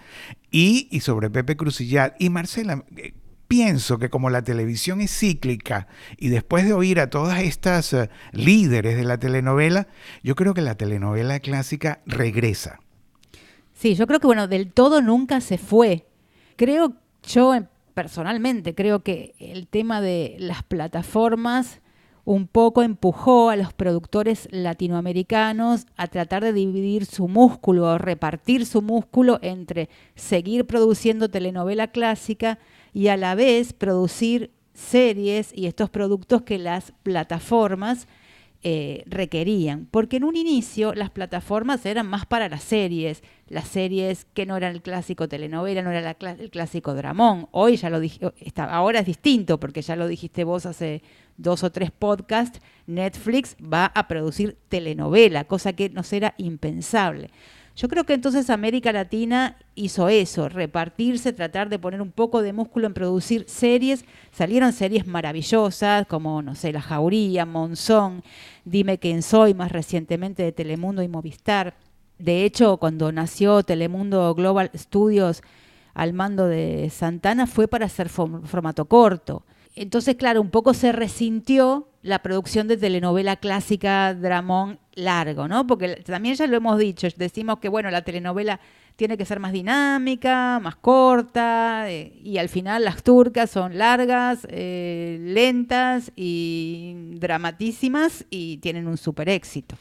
y, 0.51 0.87
y 0.91 1.01
sobre 1.01 1.29
Pepe 1.29 1.55
Cruzillat. 1.55 2.15
Y 2.19 2.29
Marcela, 2.29 2.83
eh, 2.97 3.13
pienso 3.47 3.97
que 3.97 4.09
como 4.09 4.29
la 4.29 4.43
televisión 4.43 5.01
es 5.01 5.11
cíclica 5.17 5.87
y 6.17 6.29
después 6.29 6.65
de 6.65 6.73
oír 6.73 6.99
a 6.99 7.09
todas 7.09 7.41
estas 7.41 7.93
eh, 7.93 8.09
líderes 8.31 8.95
de 8.95 9.03
la 9.03 9.17
telenovela, 9.17 9.87
yo 10.23 10.35
creo 10.35 10.53
que 10.53 10.61
la 10.61 10.75
telenovela 10.75 11.39
clásica 11.39 12.01
regresa. 12.05 12.79
Sí, 13.79 13.95
yo 13.95 14.07
creo 14.07 14.19
que 14.19 14.27
bueno, 14.27 14.49
del 14.49 14.73
todo 14.73 15.01
nunca 15.01 15.39
se 15.39 15.57
fue. 15.57 16.05
Creo 16.57 16.95
yo 17.23 17.53
personalmente 17.93 18.75
creo 18.75 19.03
que 19.03 19.35
el 19.39 19.69
tema 19.69 20.01
de 20.01 20.35
las 20.37 20.63
plataformas 20.63 21.79
un 22.25 22.47
poco 22.47 22.83
empujó 22.83 23.49
a 23.49 23.55
los 23.55 23.71
productores 23.71 24.49
latinoamericanos 24.51 25.85
a 25.95 26.07
tratar 26.07 26.43
de 26.43 26.51
dividir 26.51 27.05
su 27.05 27.29
músculo, 27.29 27.97
repartir 27.97 28.65
su 28.65 28.81
músculo 28.81 29.39
entre 29.41 29.87
seguir 30.13 30.67
produciendo 30.67 31.29
telenovela 31.29 31.87
clásica 31.87 32.59
y 32.91 33.07
a 33.07 33.15
la 33.15 33.33
vez 33.33 33.71
producir 33.71 34.51
series 34.73 35.53
y 35.55 35.67
estos 35.67 35.89
productos 35.89 36.41
que 36.41 36.57
las 36.57 36.91
plataformas 37.01 38.09
eh, 38.61 39.03
requerían. 39.05 39.87
Porque 39.89 40.17
en 40.17 40.23
un 40.23 40.35
inicio 40.35 40.93
las 40.93 41.09
plataformas 41.09 41.85
eran 41.85 42.07
más 42.07 42.25
para 42.25 42.49
las 42.49 42.63
series, 42.63 43.23
las 43.47 43.67
series 43.67 44.25
que 44.33 44.45
no 44.45 44.57
eran 44.57 44.73
el 44.73 44.81
clásico 44.81 45.27
telenovela, 45.27 45.81
no 45.81 45.91
era 45.91 46.17
el 46.21 46.49
clásico 46.49 46.93
dramón. 46.93 47.47
Hoy 47.51 47.77
ya 47.77 47.89
lo 47.89 47.99
dije, 47.99 48.19
ahora 48.57 48.99
es 48.99 49.05
distinto 49.05 49.59
porque 49.59 49.81
ya 49.81 49.95
lo 49.95 50.07
dijiste 50.07 50.43
vos 50.43 50.65
hace 50.65 51.01
dos 51.37 51.63
o 51.63 51.71
tres 51.71 51.91
podcasts, 51.91 52.59
Netflix 52.85 53.55
va 53.61 53.85
a 53.85 54.07
producir 54.07 54.57
telenovela, 54.67 55.45
cosa 55.45 55.73
que 55.73 55.89
nos 55.89 56.11
era 56.11 56.35
impensable. 56.37 57.29
Yo 57.79 57.87
creo 57.87 58.03
que 58.03 58.13
entonces 58.13 58.49
América 58.49 58.91
Latina 58.91 59.55
hizo 59.73 60.09
eso, 60.09 60.49
repartirse, 60.49 61.31
tratar 61.31 61.69
de 61.69 61.79
poner 61.79 62.01
un 62.01 62.11
poco 62.11 62.41
de 62.41 62.51
músculo 62.51 62.87
en 62.87 62.93
producir 62.93 63.45
series. 63.47 64.03
Salieron 64.33 64.73
series 64.73 65.07
maravillosas 65.07 66.05
como, 66.05 66.41
no 66.41 66.55
sé, 66.55 66.73
La 66.73 66.81
Jauría, 66.81 67.45
Monzón, 67.45 68.21
Dime 68.65 68.97
quién 68.97 69.21
soy, 69.21 69.53
más 69.53 69.71
recientemente 69.71 70.43
de 70.43 70.51
Telemundo 70.51 71.03
y 71.03 71.07
Movistar. 71.07 71.77
De 72.17 72.43
hecho, 72.43 72.75
cuando 72.75 73.13
nació 73.13 73.63
Telemundo 73.63 74.35
Global 74.35 74.71
Studios, 74.75 75.41
al 75.93 76.11
mando 76.11 76.47
de 76.47 76.89
Santana 76.89 77.47
fue 77.47 77.69
para 77.69 77.85
hacer 77.85 78.09
formato 78.09 78.83
corto. 78.89 79.45
Entonces, 79.73 80.17
claro, 80.17 80.41
un 80.41 80.49
poco 80.49 80.73
se 80.73 80.91
resintió 80.91 81.87
la 82.01 82.19
producción 82.19 82.67
de 82.67 82.77
telenovela 82.77 83.35
clásica, 83.35 84.13
dramón 84.13 84.79
largo, 84.93 85.47
¿no? 85.47 85.67
Porque 85.67 85.97
también 85.97 86.35
ya 86.35 86.47
lo 86.47 86.57
hemos 86.57 86.77
dicho, 86.77 87.07
decimos 87.17 87.59
que, 87.59 87.69
bueno, 87.69 87.91
la 87.91 88.03
telenovela 88.03 88.59
tiene 88.95 89.17
que 89.17 89.25
ser 89.25 89.39
más 89.39 89.53
dinámica, 89.53 90.59
más 90.61 90.75
corta, 90.75 91.89
eh, 91.89 92.19
y 92.21 92.37
al 92.37 92.49
final 92.49 92.83
las 92.83 93.01
turcas 93.01 93.49
son 93.49 93.77
largas, 93.77 94.45
eh, 94.49 95.17
lentas 95.21 96.11
y 96.15 96.95
dramatísimas 97.13 98.25
y 98.29 98.57
tienen 98.57 98.87
un 98.87 98.97
super 98.97 99.29
éxito. 99.29 99.75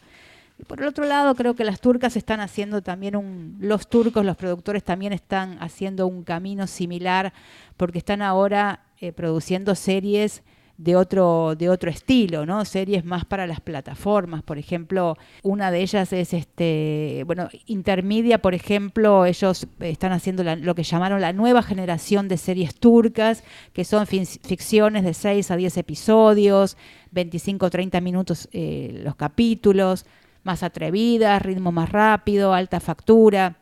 Y 0.59 0.65
por 0.65 0.81
el 0.81 0.89
otro 0.89 1.05
lado, 1.05 1.35
creo 1.35 1.55
que 1.55 1.65
las 1.65 1.81
turcas 1.81 2.17
están 2.17 2.41
haciendo 2.41 2.83
también 2.83 3.17
un, 3.17 3.57
los 3.61 3.89
turcos, 3.89 4.25
los 4.25 4.37
productores 4.37 4.83
también 4.83 5.13
están 5.13 5.57
haciendo 5.61 6.07
un 6.07 6.25
camino 6.25 6.67
similar 6.67 7.33
porque 7.77 7.99
están 7.99 8.23
ahora 8.23 8.85
eh, 9.01 9.13
produciendo 9.13 9.75
series 9.77 10.43
de 10.79 10.95
otro, 10.95 11.57
de 11.57 11.69
otro 11.69 11.91
estilo, 11.91 12.47
¿no? 12.47 12.65
Series 12.65 13.05
más 13.05 13.25
para 13.25 13.49
las 13.49 13.61
plataformas. 13.61 14.45
Por 14.45 14.59
ejemplo, 14.59 15.17
una 15.43 15.73
de 15.73 15.81
ellas 15.81 16.13
es 16.13 16.33
este, 16.33 17.25
bueno, 17.27 17.49
Intermedia, 17.67 18.39
por 18.39 18.55
ejemplo, 18.55 19.27
ellos 19.27 19.67
están 19.81 20.13
haciendo 20.13 20.45
lo 20.45 20.75
que 20.77 20.85
llamaron 20.85 21.21
la 21.21 21.33
nueva 21.33 21.63
generación 21.63 22.29
de 22.29 22.39
series 22.39 22.77
turcas, 22.77 23.43
que 23.73 23.85
son 23.85 24.07
ficciones 24.07 25.03
de 25.05 25.15
6 25.15 25.51
a 25.51 25.57
10 25.57 25.77
episodios, 25.79 26.77
25 27.11 27.67
o 27.67 27.71
30 27.71 28.01
minutos 28.01 28.49
eh, 28.53 29.01
los 29.03 29.17
capítulos, 29.17 30.07
más 30.45 30.63
atrevidas, 30.63 31.43
ritmo 31.43 31.73
más 31.73 31.91
rápido, 31.91 32.55
alta 32.55 32.79
factura 32.79 33.57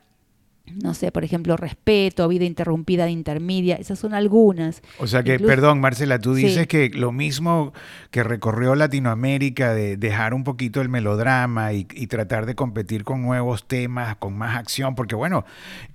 no 0.75 0.95
sé, 0.95 1.13
por 1.13 1.25
ejemplo, 1.25 1.57
respeto, 1.57 2.27
vida 2.29 2.45
interrumpida 2.45 3.05
de 3.05 3.13
intermedia, 3.13 3.77
esas 3.77 3.99
son 3.99 4.15
algunas. 4.15 4.83
O 4.99 5.07
sea 5.07 5.23
que, 5.23 5.39
perdón, 5.39 5.81
Marcela, 5.81 6.19
tú 6.19 6.35
dices 6.35 6.67
que 6.67 6.91
lo 6.91 7.13
mismo 7.13 7.73
que 8.11 8.23
recorrió 8.23 8.75
Latinoamérica 8.75 9.73
de 9.73 9.97
dejar 9.97 10.35
un 10.35 10.45
poquito 10.45 10.81
el 10.81 10.89
melodrama 10.89 11.73
y, 11.73 11.85
tratar 12.07 12.47
de 12.47 12.55
competir 12.55 13.05
con 13.05 13.23
nuevos 13.23 13.67
temas, 13.67 14.17
con 14.17 14.37
más 14.37 14.57
acción, 14.57 14.95
porque 14.95 15.17
bueno, 15.17 15.45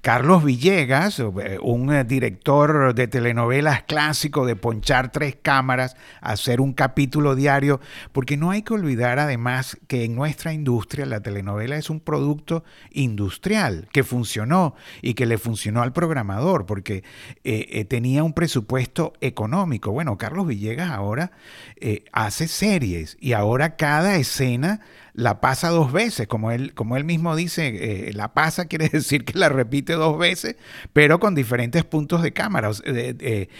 Carlos 0.01 0.43
Villegas, 0.43 1.19
eh, 1.19 1.57
un 1.61 1.93
eh, 1.93 2.03
director 2.03 2.93
de 2.93 3.07
telenovelas 3.07 3.83
clásico, 3.83 4.45
de 4.45 4.55
ponchar 4.55 5.11
tres 5.11 5.37
cámaras, 5.41 5.95
hacer 6.19 6.59
un 6.59 6.73
capítulo 6.73 7.35
diario, 7.35 7.79
porque 8.11 8.35
no 8.35 8.51
hay 8.51 8.61
que 8.61 8.73
olvidar 8.73 9.19
además 9.19 9.77
que 9.87 10.03
en 10.03 10.15
nuestra 10.15 10.53
industria 10.53 11.05
la 11.05 11.21
telenovela 11.21 11.77
es 11.77 11.89
un 11.89 12.01
producto 12.01 12.63
industrial 12.91 13.87
que 13.93 14.03
funcionó 14.03 14.60
y 15.01 15.13
que 15.13 15.25
le 15.25 15.37
funcionó 15.37 15.81
al 15.81 15.93
programador 15.93 16.65
porque 16.65 17.03
eh, 17.43 17.67
eh, 17.69 17.85
tenía 17.85 18.23
un 18.23 18.33
presupuesto 18.33 19.13
económico. 19.21 19.91
Bueno, 19.91 20.17
Carlos 20.17 20.47
Villegas 20.47 20.91
ahora 20.91 21.31
eh, 21.77 22.05
hace 22.11 22.47
series 22.47 23.17
y 23.19 23.33
ahora 23.33 23.75
cada 23.75 24.15
escena 24.15 24.81
la 25.13 25.41
pasa 25.41 25.69
dos 25.69 25.91
veces, 25.91 26.27
como 26.27 26.51
él, 26.51 26.73
como 26.73 26.95
él 26.95 27.03
mismo 27.03 27.35
dice, 27.35 28.07
eh, 28.07 28.13
la 28.13 28.33
pasa 28.33 28.65
quiere 28.67 28.89
decir 28.89 29.25
que 29.25 29.37
la 29.37 29.49
repite 29.49 29.93
dos 29.93 30.17
veces, 30.17 30.55
pero 30.93 31.19
con 31.19 31.35
diferentes 31.35 31.83
puntos 31.83 32.21
de 32.21 32.31
cámara 32.31 32.71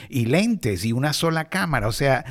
y 0.09 0.25
lentes 0.25 0.85
y 0.85 0.93
una 0.93 1.13
sola 1.13 1.45
cámara. 1.45 1.87
O 1.87 1.91
sea, 1.91 2.25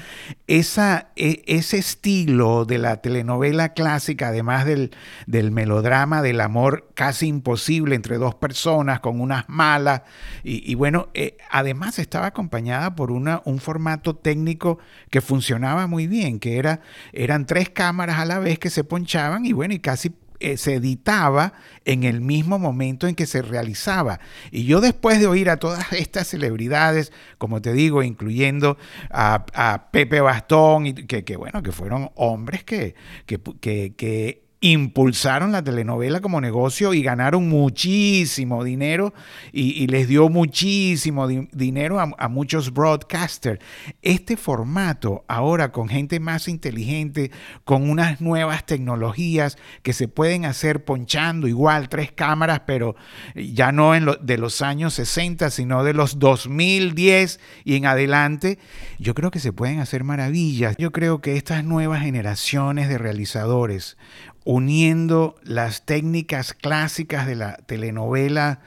esa, 0.46 1.10
e, 1.16 1.42
ese 1.46 1.78
estilo 1.78 2.64
de 2.64 2.78
la 2.78 2.96
telenovela 2.98 3.74
clásica, 3.74 4.28
además 4.28 4.64
del, 4.64 4.90
del, 5.26 5.50
melodrama, 5.50 6.22
del 6.22 6.40
amor 6.40 6.90
casi 6.94 7.26
imposible 7.26 7.94
entre 7.94 8.18
dos 8.18 8.34
personas 8.34 9.00
con 9.00 9.20
unas 9.20 9.48
malas, 9.48 10.02
y, 10.42 10.74
bueno, 10.74 11.08
eh, 11.14 11.36
además 11.50 11.98
estaba 11.98 12.26
acompañada 12.26 12.94
por 12.94 13.10
una, 13.10 13.42
un 13.44 13.58
formato 13.58 14.16
técnico 14.16 14.78
que 15.10 15.20
funcionaba 15.20 15.86
muy 15.86 16.06
bien, 16.06 16.38
que 16.38 16.56
era, 16.56 16.80
eran 17.12 17.46
tres 17.46 17.68
cámaras 17.68 18.18
a 18.18 18.24
la 18.24 18.38
vez 18.38 18.58
que 18.58 18.70
se 18.70 18.84
ponchaban 18.84 19.09
y 19.44 19.52
bueno, 19.52 19.74
y 19.74 19.80
casi 19.80 20.12
eh, 20.38 20.56
se 20.56 20.74
editaba 20.74 21.52
en 21.84 22.04
el 22.04 22.20
mismo 22.20 22.58
momento 22.58 23.06
en 23.06 23.14
que 23.14 23.26
se 23.26 23.42
realizaba. 23.42 24.20
Y 24.50 24.64
yo 24.64 24.80
después 24.80 25.20
de 25.20 25.26
oír 25.26 25.50
a 25.50 25.58
todas 25.58 25.92
estas 25.92 26.28
celebridades, 26.28 27.12
como 27.38 27.60
te 27.60 27.72
digo, 27.72 28.02
incluyendo 28.02 28.78
a, 29.10 29.88
Pepe 29.90 30.20
Bastón, 30.20 30.86
y 30.86 30.94
que, 30.94 31.24
que, 31.24 31.36
bueno, 31.36 31.62
que 31.62 31.72
fueron 31.72 32.10
hombres 32.14 32.64
que, 32.64 32.94
que, 33.26 33.94
que 33.96 34.49
impulsaron 34.60 35.52
la 35.52 35.64
telenovela 35.64 36.20
como 36.20 36.40
negocio 36.40 36.92
y 36.92 37.02
ganaron 37.02 37.48
muchísimo 37.48 38.62
dinero 38.62 39.14
y, 39.52 39.86
les 39.86 40.06
dio 40.06 40.28
muchísimo 40.28 41.26
dinero 41.26 41.98
a, 41.98 42.28
muchos 42.28 42.72
broadcasters. 42.72 43.58
Este 44.02 44.36
formato 44.36 45.24
ahora 45.28 45.72
con 45.72 45.88
gente 45.88 46.20
más 46.20 46.46
inteligente, 46.46 47.30
con 47.64 47.88
unas 47.88 48.20
nuevas 48.20 48.66
tecnologías 48.66 49.56
que 49.82 49.94
se 49.94 50.08
pueden 50.08 50.44
hacer 50.44 50.84
ponchando 50.84 51.48
igual 51.48 51.88
tres 51.88 52.12
cámaras, 52.12 52.62
pero 52.66 52.96
ya 53.34 53.72
no 53.72 53.94
en 53.94 54.06
de 54.20 54.38
los 54.38 54.60
años 54.60 54.94
60, 54.94 55.50
sino 55.50 55.84
de 55.84 55.94
los 55.94 56.18
2010 56.18 57.40
y 57.64 57.76
en 57.76 57.86
adelante, 57.86 58.58
yo 58.98 59.14
creo 59.14 59.30
que 59.30 59.40
se 59.40 59.52
pueden 59.52 59.80
hacer 59.80 60.04
maravillas. 60.04 60.76
Yo 60.78 60.92
creo 60.92 61.20
que 61.20 61.36
estas 61.36 61.64
nuevas 61.64 62.02
generaciones 62.02 62.88
de 62.88 62.98
realizadores, 62.98 63.96
uniendo 64.44 65.36
las 65.42 65.84
técnicas 65.84 66.54
clásicas 66.54 67.26
de 67.26 67.36
la 67.36 67.56
telenovela 67.56 68.60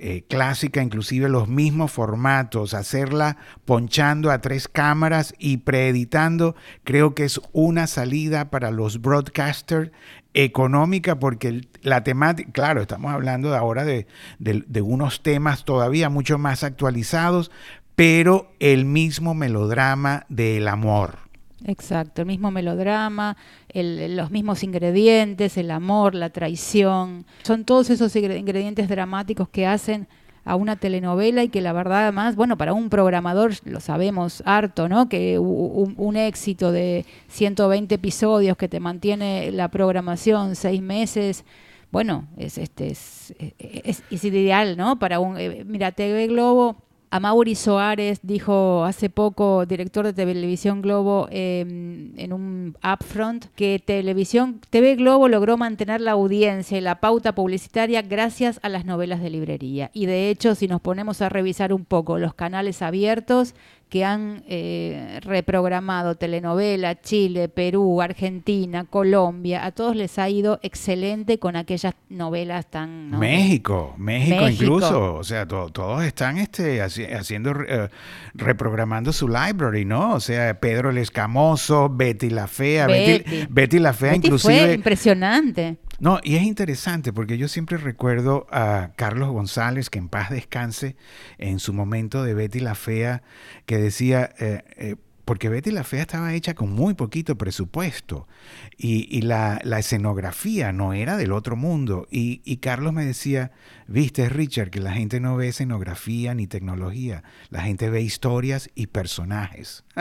eh, 0.00 0.22
clásica, 0.28 0.80
inclusive 0.80 1.28
los 1.28 1.48
mismos 1.48 1.90
formatos, 1.90 2.72
hacerla 2.72 3.36
ponchando 3.64 4.30
a 4.30 4.40
tres 4.40 4.68
cámaras 4.68 5.34
y 5.40 5.56
preeditando, 5.56 6.54
creo 6.84 7.16
que 7.16 7.24
es 7.24 7.40
una 7.52 7.88
salida 7.88 8.48
para 8.48 8.70
los 8.70 9.00
broadcasters 9.00 9.90
económica 10.34 11.18
porque 11.18 11.62
la 11.82 12.04
temática, 12.04 12.48
claro, 12.52 12.82
estamos 12.82 13.12
hablando 13.12 13.56
ahora 13.56 13.84
de, 13.84 14.06
de 14.38 14.82
unos 14.82 15.24
temas 15.24 15.64
todavía 15.64 16.08
mucho 16.10 16.38
más 16.38 16.62
actualizados, 16.62 17.50
pero 17.96 18.52
el 18.60 18.84
mismo 18.84 19.34
melodrama 19.34 20.26
del 20.28 20.68
amor. 20.68 21.27
Exacto, 21.64 22.22
el 22.22 22.28
mismo 22.28 22.50
melodrama, 22.50 23.36
los 23.74 24.30
mismos 24.30 24.62
ingredientes, 24.62 25.56
el 25.56 25.70
amor, 25.72 26.14
la 26.14 26.30
traición, 26.30 27.26
son 27.42 27.64
todos 27.64 27.90
esos 27.90 28.14
ingredientes 28.14 28.88
dramáticos 28.88 29.48
que 29.48 29.66
hacen 29.66 30.06
a 30.44 30.54
una 30.56 30.76
telenovela 30.76 31.42
y 31.42 31.48
que 31.48 31.60
la 31.60 31.72
verdad 31.72 32.04
además, 32.04 32.36
bueno, 32.36 32.56
para 32.56 32.72
un 32.72 32.88
programador 32.88 33.52
lo 33.64 33.80
sabemos 33.80 34.42
harto, 34.46 34.88
¿no? 34.88 35.08
Que 35.08 35.38
un, 35.38 36.16
éxito 36.16 36.72
de 36.72 37.04
120 37.28 37.94
episodios 37.94 38.56
que 38.56 38.68
te 38.68 38.80
mantiene 38.80 39.50
la 39.50 39.68
programación 39.68 40.56
seis 40.56 40.80
meses, 40.80 41.44
bueno, 41.90 42.28
es 42.38 42.56
este 42.56 42.88
es, 42.88 43.34
es, 43.58 44.24
ideal, 44.24 44.76
¿no? 44.76 44.98
Para 44.98 45.20
un 45.20 45.38
eh, 45.38 45.64
mira 45.66 45.92
TV 45.92 46.28
Globo 46.28 46.87
a 47.10 47.20
Mauri 47.20 47.54
Soares 47.54 48.20
dijo 48.22 48.84
hace 48.84 49.10
poco, 49.10 49.66
director 49.66 50.04
de 50.06 50.12
Televisión 50.12 50.82
Globo, 50.82 51.28
em, 51.30 52.18
en 52.18 52.32
un 52.32 52.76
upfront, 52.82 53.46
que 53.54 53.82
Televisión 53.84 54.60
TV 54.70 54.96
Globo 54.96 55.28
logró 55.28 55.56
mantener 55.56 56.00
la 56.00 56.12
audiencia 56.12 56.78
y 56.78 56.80
la 56.80 57.00
pauta 57.00 57.34
publicitaria 57.34 58.02
gracias 58.02 58.60
a 58.62 58.68
las 58.68 58.84
novelas 58.84 59.20
de 59.20 59.30
librería. 59.30 59.90
Y 59.92 60.06
de 60.06 60.30
hecho, 60.30 60.54
si 60.54 60.68
nos 60.68 60.80
ponemos 60.80 61.22
a 61.22 61.28
revisar 61.28 61.72
un 61.72 61.84
poco 61.84 62.18
los 62.18 62.34
canales 62.34 62.82
abiertos, 62.82 63.54
que 63.88 64.04
han 64.04 64.44
eh, 64.48 65.20
reprogramado 65.22 66.14
telenovela, 66.14 67.00
Chile, 67.00 67.48
Perú, 67.48 68.02
Argentina, 68.02 68.84
Colombia, 68.84 69.64
a 69.64 69.72
todos 69.72 69.96
les 69.96 70.18
ha 70.18 70.28
ido 70.28 70.60
excelente 70.62 71.38
con 71.38 71.56
aquellas 71.56 71.94
novelas 72.08 72.70
tan... 72.70 73.18
México, 73.18 73.94
México, 73.96 74.48
incluso, 74.48 75.14
o 75.14 75.24
sea, 75.24 75.46
todos 75.46 76.04
están 76.04 76.38
este, 76.38 76.82
haciendo, 76.82 77.52
eh, 77.66 77.88
reprogramando 78.34 79.12
su 79.12 79.28
library, 79.28 79.84
¿no? 79.84 80.14
O 80.14 80.20
sea, 80.20 80.60
Pedro 80.60 80.90
el 80.90 80.98
Escamoso, 80.98 81.88
Betty 81.88 82.30
la 82.30 82.46
Fea, 82.46 82.86
Betty, 82.86 83.46
Betty, 83.48 83.78
la 83.78 83.92
Fea 83.92 84.16
inclusive... 84.16 84.58
Fue 84.58 84.74
impresionante. 84.74 85.78
No, 86.00 86.20
y 86.22 86.36
es 86.36 86.42
interesante 86.42 87.12
porque 87.12 87.38
yo 87.38 87.48
siempre 87.48 87.76
recuerdo 87.76 88.46
a 88.50 88.92
Carlos 88.94 89.30
González, 89.30 89.90
que 89.90 89.98
en 89.98 90.08
paz 90.08 90.30
descanse, 90.30 90.94
en 91.38 91.58
su 91.58 91.72
momento 91.72 92.22
de 92.22 92.34
Betty 92.34 92.60
la 92.60 92.76
Fea, 92.76 93.22
que 93.66 93.78
decía, 93.78 94.30
eh, 94.38 94.62
eh, 94.76 94.96
porque 95.24 95.48
Betty 95.48 95.72
la 95.72 95.82
Fea 95.82 96.02
estaba 96.02 96.32
hecha 96.34 96.54
con 96.54 96.72
muy 96.72 96.94
poquito 96.94 97.36
presupuesto 97.36 98.28
y, 98.76 99.22
la, 99.22 99.60
escenografía 99.76 100.72
no 100.72 100.92
era 100.92 101.16
del 101.16 101.32
otro 101.32 101.56
mundo. 101.56 102.06
Y, 102.10 102.56
Carlos 102.58 102.92
me 102.92 103.04
decía, 103.04 103.50
viste 103.88 104.28
Richard, 104.28 104.70
que 104.70 104.80
la 104.80 104.92
gente 104.92 105.18
no 105.18 105.36
ve 105.36 105.48
escenografía 105.48 106.32
ni 106.32 106.46
tecnología, 106.46 107.24
la 107.50 107.62
gente 107.62 107.90
ve 107.90 108.02
historias 108.02 108.70
y 108.76 108.86
personajes. 108.86 109.84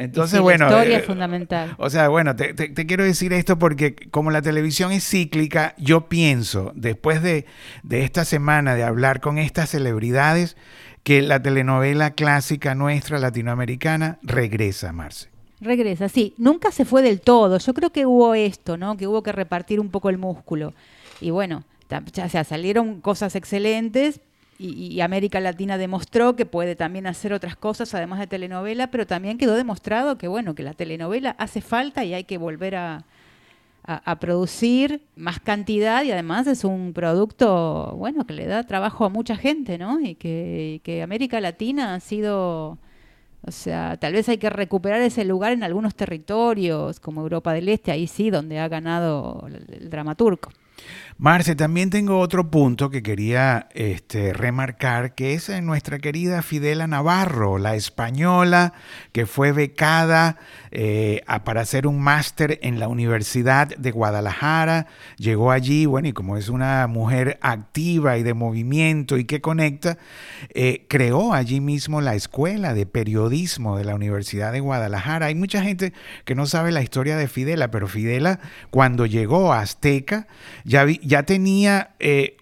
Entonces, 0.00 0.40
bueno. 0.40 0.66
La 0.66 0.72
historia 0.72 0.98
es 0.98 1.04
fundamental. 1.04 1.74
O 1.78 1.90
sea, 1.90 2.08
bueno, 2.08 2.34
te, 2.34 2.54
quiero 2.86 3.04
decir 3.04 3.32
esto 3.32 3.58
porque 3.58 3.94
como 4.10 4.30
la 4.30 4.40
televisión 4.40 4.92
es 4.92 5.08
cíclica, 5.08 5.74
yo 5.76 6.08
pienso, 6.08 6.72
después 6.74 7.22
de, 7.22 7.44
de 7.82 8.04
esta 8.04 8.24
semana 8.24 8.74
de 8.74 8.82
hablar 8.82 9.20
con 9.20 9.38
estas 9.38 9.70
celebridades, 9.70 10.56
que 11.02 11.22
la 11.22 11.42
telenovela 11.42 12.12
clásica 12.12 12.74
nuestra 12.74 13.18
latinoamericana 13.18 14.18
regresa, 14.22 14.92
Marce. 14.92 15.28
Regresa, 15.60 16.08
sí. 16.08 16.34
Nunca 16.38 16.70
se 16.70 16.86
fue 16.86 17.02
del 17.02 17.20
todo. 17.20 17.58
Yo 17.58 17.74
creo 17.74 17.90
que 17.90 18.06
hubo 18.06 18.34
esto, 18.34 18.78
¿no? 18.78 18.96
Que 18.96 19.06
hubo 19.06 19.22
que 19.22 19.32
repartir 19.32 19.80
un 19.80 19.90
poco 19.90 20.08
el 20.08 20.16
músculo. 20.16 20.72
Y 21.20 21.30
bueno, 21.30 21.64
o 21.90 22.28
sea, 22.28 22.44
salieron 22.44 23.00
cosas 23.00 23.34
excelentes, 23.36 24.20
y, 24.62 25.00
América 25.00 25.40
Latina 25.40 25.78
demostró 25.78 26.36
que 26.36 26.44
puede 26.44 26.76
también 26.76 27.06
hacer 27.06 27.32
otras 27.32 27.56
cosas 27.56 27.94
además 27.94 28.18
de 28.20 28.26
telenovela, 28.26 28.90
pero 28.90 29.06
también 29.06 29.38
quedó 29.38 29.54
demostrado 29.54 30.18
que 30.18 30.28
bueno, 30.28 30.54
que 30.54 30.62
la 30.62 30.74
telenovela 30.74 31.30
hace 31.38 31.62
falta 31.62 32.04
y 32.04 32.12
hay 32.12 32.24
que 32.24 32.38
volver 32.38 32.76
a, 32.76 33.04
producir 34.20 35.02
más 35.16 35.40
cantidad 35.40 36.04
y 36.04 36.12
además 36.12 36.46
es 36.46 36.62
un 36.62 36.92
producto 36.92 37.94
bueno 37.96 38.24
que 38.24 38.34
le 38.34 38.46
da 38.46 38.62
trabajo 38.64 39.04
a 39.04 39.08
mucha 39.08 39.36
gente, 39.36 39.78
¿no? 39.78 39.98
Y 39.98 40.14
que, 40.14 40.80
que 40.84 41.02
América 41.02 41.40
Latina 41.40 41.94
ha 41.94 42.00
sido 42.00 42.78
o 43.42 43.50
sea, 43.50 43.96
tal 43.96 44.12
vez 44.12 44.28
hay 44.28 44.38
que 44.38 44.50
recuperar 44.50 45.00
ese 45.00 45.24
lugar 45.24 45.52
en 45.52 45.64
algunos 45.64 45.94
territorios, 45.94 47.00
como 47.00 47.22
Europa 47.22 47.52
del 47.54 47.68
Este, 47.70 47.90
ahí 47.90 48.06
sí, 48.06 48.30
donde 48.30 48.58
ha 48.58 48.68
ganado 48.68 49.48
el 49.48 49.88
dramaturgo. 49.88 50.50
Marce, 51.22 51.54
también 51.54 51.90
tengo 51.90 52.18
otro 52.18 52.50
punto 52.50 52.88
que 52.88 53.02
quería 53.02 53.68
este, 53.74 54.32
remarcar, 54.32 55.14
que 55.14 55.34
es 55.34 55.50
nuestra 55.62 55.98
querida 55.98 56.40
Fidela 56.40 56.86
Navarro, 56.86 57.58
la 57.58 57.74
española 57.74 58.72
que 59.12 59.26
fue 59.26 59.52
becada 59.52 60.38
eh, 60.70 61.20
para 61.44 61.60
hacer 61.60 61.86
un 61.86 62.00
máster 62.00 62.58
en 62.62 62.80
la 62.80 62.88
Universidad 62.88 63.68
de 63.68 63.90
Guadalajara. 63.90 64.86
Llegó 65.18 65.52
allí, 65.52 65.84
bueno, 65.84 66.08
y 66.08 66.14
como 66.14 66.38
es 66.38 66.48
una 66.48 66.86
mujer 66.86 67.38
activa 67.42 68.16
y 68.16 68.22
de 68.22 68.32
movimiento 68.32 69.18
y 69.18 69.26
que 69.26 69.42
conecta, 69.42 69.98
eh, 70.54 70.86
creó 70.88 71.34
allí 71.34 71.60
mismo 71.60 72.00
la 72.00 72.14
Escuela 72.14 72.72
de 72.72 72.86
Periodismo 72.86 73.76
de 73.76 73.84
la 73.84 73.94
Universidad 73.94 74.52
de 74.52 74.60
Guadalajara. 74.60 75.26
Hay 75.26 75.34
mucha 75.34 75.62
gente 75.62 75.92
que 76.24 76.34
no 76.34 76.46
sabe 76.46 76.72
la 76.72 76.80
historia 76.80 77.18
de 77.18 77.28
Fidela, 77.28 77.70
pero 77.70 77.88
Fidela 77.88 78.40
cuando 78.70 79.04
llegó 79.04 79.52
a 79.52 79.60
Azteca 79.60 80.26
ya, 80.64 80.86
ya 81.10 81.24
tenía 81.24 81.90
eh, 81.98 82.36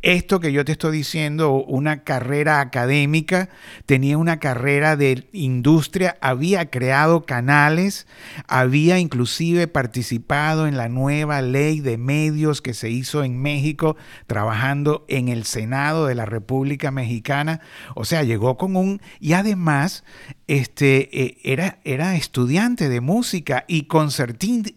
esto 0.00 0.40
que 0.40 0.50
yo 0.50 0.64
te 0.64 0.72
estoy 0.72 0.96
diciendo, 0.96 1.52
una 1.52 2.04
carrera 2.04 2.60
académica, 2.60 3.50
tenía 3.84 4.16
una 4.16 4.38
carrera 4.38 4.96
de 4.96 5.28
industria, 5.34 6.16
había 6.22 6.70
creado 6.70 7.26
canales, 7.26 8.06
había 8.46 8.98
inclusive 8.98 9.68
participado 9.68 10.66
en 10.66 10.78
la 10.78 10.88
nueva 10.88 11.42
ley 11.42 11.80
de 11.80 11.98
medios 11.98 12.62
que 12.62 12.72
se 12.72 12.88
hizo 12.88 13.24
en 13.24 13.42
México, 13.42 13.98
trabajando 14.26 15.04
en 15.08 15.28
el 15.28 15.44
Senado 15.44 16.06
de 16.06 16.14
la 16.14 16.24
República 16.24 16.90
Mexicana. 16.90 17.60
O 17.94 18.06
sea, 18.06 18.22
llegó 18.22 18.56
con 18.56 18.74
un... 18.74 19.02
Y 19.20 19.34
además, 19.34 20.02
este, 20.48 21.22
eh, 21.22 21.38
era, 21.44 21.78
era 21.84 22.16
estudiante 22.16 22.88
de 22.88 23.02
música 23.02 23.64
y, 23.68 23.86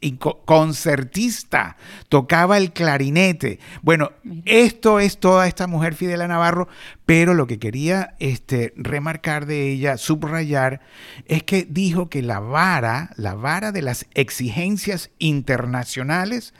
y 0.01 0.17
concertista, 0.45 1.77
tocaba 2.09 2.57
el 2.57 2.73
clarinete. 2.73 3.59
Bueno, 3.81 4.11
esto 4.45 4.99
es 4.99 5.17
toda 5.17 5.47
esta 5.47 5.67
mujer 5.67 5.95
Fidela 5.95 6.27
Navarro, 6.27 6.67
pero 7.05 7.33
lo 7.33 7.47
que 7.47 7.57
quería 7.57 8.15
este, 8.19 8.73
remarcar 8.75 9.45
de 9.45 9.71
ella, 9.71 9.97
subrayar, 9.97 10.81
es 11.25 11.43
que 11.43 11.65
dijo 11.67 12.09
que 12.09 12.21
la 12.21 12.39
vara, 12.39 13.11
la 13.15 13.33
vara 13.33 13.71
de 13.71 13.81
las 13.81 14.05
exigencias 14.13 15.09
internacionales, 15.19 16.53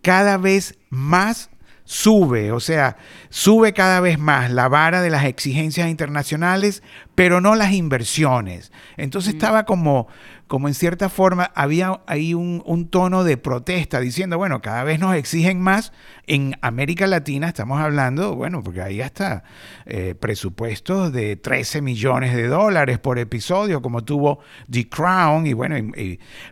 cada 0.00 0.38
vez 0.38 0.78
más 0.88 1.50
sube, 1.84 2.50
o 2.50 2.60
sea, 2.60 2.96
sube 3.28 3.72
cada 3.72 4.00
vez 4.00 4.18
más 4.18 4.50
la 4.50 4.68
vara 4.68 5.02
de 5.02 5.10
las 5.10 5.24
exigencias 5.24 5.88
internacionales, 5.88 6.82
pero 7.14 7.40
no 7.40 7.54
las 7.54 7.72
inversiones. 7.72 8.72
Entonces 8.96 9.34
estaba 9.34 9.64
como, 9.64 10.08
como 10.54 10.68
en 10.68 10.74
cierta 10.74 11.08
forma, 11.08 11.50
había 11.56 12.00
ahí 12.06 12.32
un, 12.32 12.88
tono 12.88 13.24
de 13.24 13.36
protesta 13.36 13.98
diciendo, 13.98 14.38
bueno, 14.38 14.62
cada 14.62 14.84
vez 14.84 15.00
nos 15.00 15.16
exigen 15.16 15.60
más. 15.60 15.92
En 16.28 16.56
América 16.60 17.08
Latina 17.08 17.48
estamos 17.48 17.80
hablando, 17.80 18.36
bueno, 18.36 18.62
porque 18.62 18.80
ahí 18.80 19.00
hasta 19.00 19.42
eh, 19.84 20.14
presupuestos 20.14 21.12
de 21.12 21.34
13 21.34 21.82
millones 21.82 22.36
de 22.36 22.46
dólares 22.46 23.00
por 23.00 23.18
episodio, 23.18 23.82
como 23.82 24.04
tuvo 24.04 24.38
The 24.70 24.88
Crown, 24.88 25.44
y 25.48 25.54
bueno, 25.54 25.74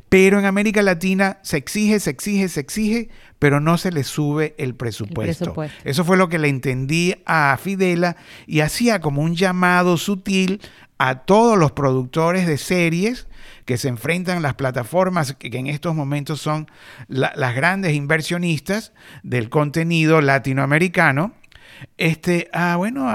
pero 0.08 0.40
en 0.40 0.46
América 0.46 0.82
Latina 0.82 1.38
se 1.42 1.58
exige, 1.58 2.00
se 2.00 2.10
exige, 2.10 2.48
se 2.48 2.58
exige, 2.58 3.08
pero 3.38 3.60
no 3.60 3.78
se 3.78 3.92
le 3.92 4.02
sube 4.02 4.56
el 4.58 4.74
presupuesto. 4.74 5.54
Eso 5.84 6.04
fue 6.04 6.16
lo 6.16 6.28
que 6.28 6.40
le 6.40 6.48
entendí 6.48 7.14
a 7.24 7.56
Fidela 7.56 8.16
y 8.48 8.62
hacía 8.62 9.00
como 9.00 9.22
un 9.22 9.36
llamado 9.36 9.96
sutil 9.96 10.60
a 10.98 11.20
todos 11.20 11.56
los 11.56 11.70
productores 11.70 12.48
de 12.48 12.58
series 12.58 13.28
que 13.64 13.76
se 13.76 13.88
enfrentan 13.88 14.38
a 14.38 14.40
las 14.40 14.54
plataformas 14.54 15.34
que 15.34 15.56
en 15.56 15.66
estos 15.66 15.94
momentos 15.94 16.40
son 16.40 16.70
las 17.08 17.54
grandes 17.54 17.94
inversionistas 17.94 18.92
del 19.22 19.48
contenido 19.48 20.20
latinoamericano. 20.20 21.32
Este, 21.98 22.48
ah, 22.52 22.76
bueno, 22.76 23.06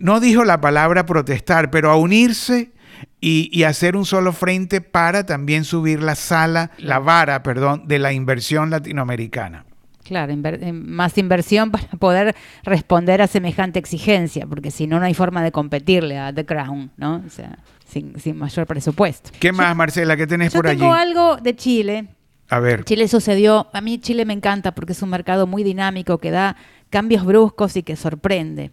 no 0.00 0.20
dijo 0.20 0.44
la 0.44 0.60
palabra 0.60 1.06
protestar, 1.06 1.70
pero 1.70 1.90
a 1.90 1.96
unirse 1.96 2.72
y, 3.20 3.64
hacer 3.64 3.96
un 3.96 4.04
solo 4.04 4.32
frente 4.32 4.80
para 4.80 5.26
también 5.26 5.64
subir 5.64 6.02
la 6.02 6.14
sala, 6.14 6.70
la 6.78 6.98
vara, 6.98 7.42
perdón, 7.42 7.88
de 7.88 7.98
la 7.98 8.12
inversión 8.12 8.70
latinoamericana. 8.70 9.64
Claro, 10.04 10.32
más 10.72 11.18
inversión 11.18 11.72
para 11.72 11.88
poder 11.98 12.36
responder 12.62 13.22
a 13.22 13.26
semejante 13.26 13.80
exigencia, 13.80 14.46
porque 14.46 14.70
si 14.70 14.86
no, 14.86 15.00
no 15.00 15.06
hay 15.06 15.14
forma 15.14 15.42
de 15.42 15.50
competirle 15.50 16.18
a 16.18 16.32
The 16.32 16.46
Crown, 16.46 16.92
¿no? 16.96 17.22
O 17.26 17.30
sea, 17.30 17.58
sin, 17.86 18.14
mayor 18.36 18.66
presupuesto. 18.66 19.30
¿Qué 19.38 19.52
más, 19.52 19.74
Marcela? 19.76 20.16
¿Qué 20.16 20.26
tenés 20.26 20.52
por 20.52 20.66
allí? 20.66 20.78
Yo 20.78 20.84
tengo 20.84 20.94
algo 20.94 21.36
de 21.36 21.56
Chile. 21.56 22.08
A 22.48 22.60
ver. 22.60 22.84
Chile 22.84 23.08
sucedió, 23.08 23.68
a 23.72 23.80
mí 23.80 23.98
Chile 23.98 24.24
me 24.24 24.32
encanta 24.32 24.74
porque 24.74 24.92
es 24.92 25.02
un 25.02 25.10
mercado 25.10 25.46
muy 25.46 25.64
dinámico 25.64 26.18
que 26.18 26.30
da 26.30 26.56
cambios 26.90 27.24
bruscos 27.24 27.76
y 27.76 27.82
que 27.82 27.96
sorprende. 27.96 28.70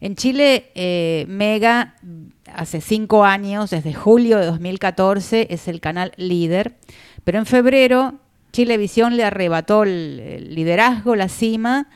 En 0.00 0.16
Chile, 0.16 0.70
eh, 0.74 1.24
Mega, 1.28 1.94
hace 2.52 2.82
cinco 2.82 3.24
años, 3.24 3.70
desde 3.70 3.94
julio 3.94 4.38
de 4.38 4.46
2014, 4.46 5.46
es 5.50 5.68
el 5.68 5.80
canal 5.80 6.12
líder, 6.16 6.74
pero 7.24 7.38
en 7.38 7.46
febrero 7.46 8.20
Chilevisión 8.52 9.16
le 9.16 9.24
arrebató 9.24 9.82
el 9.84 10.54
liderazgo, 10.54 11.16
la 11.16 11.28
cima, 11.28 11.88